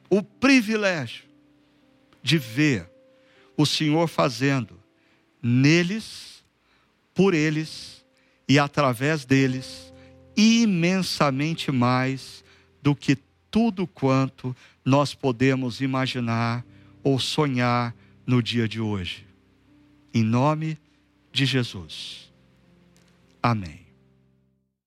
[0.09, 1.25] o privilégio
[2.23, 2.89] de ver
[3.57, 4.81] o Senhor fazendo
[5.43, 6.43] neles,
[7.15, 8.05] por eles
[8.49, 9.93] e através deles
[10.37, 12.43] imensamente mais
[12.81, 13.19] do que
[13.51, 16.65] tudo quanto nós podemos imaginar
[17.03, 17.95] ou sonhar
[18.27, 19.27] no dia de hoje.
[20.15, 20.79] Em nome
[21.33, 22.31] de Jesus.
[23.43, 23.82] Amém.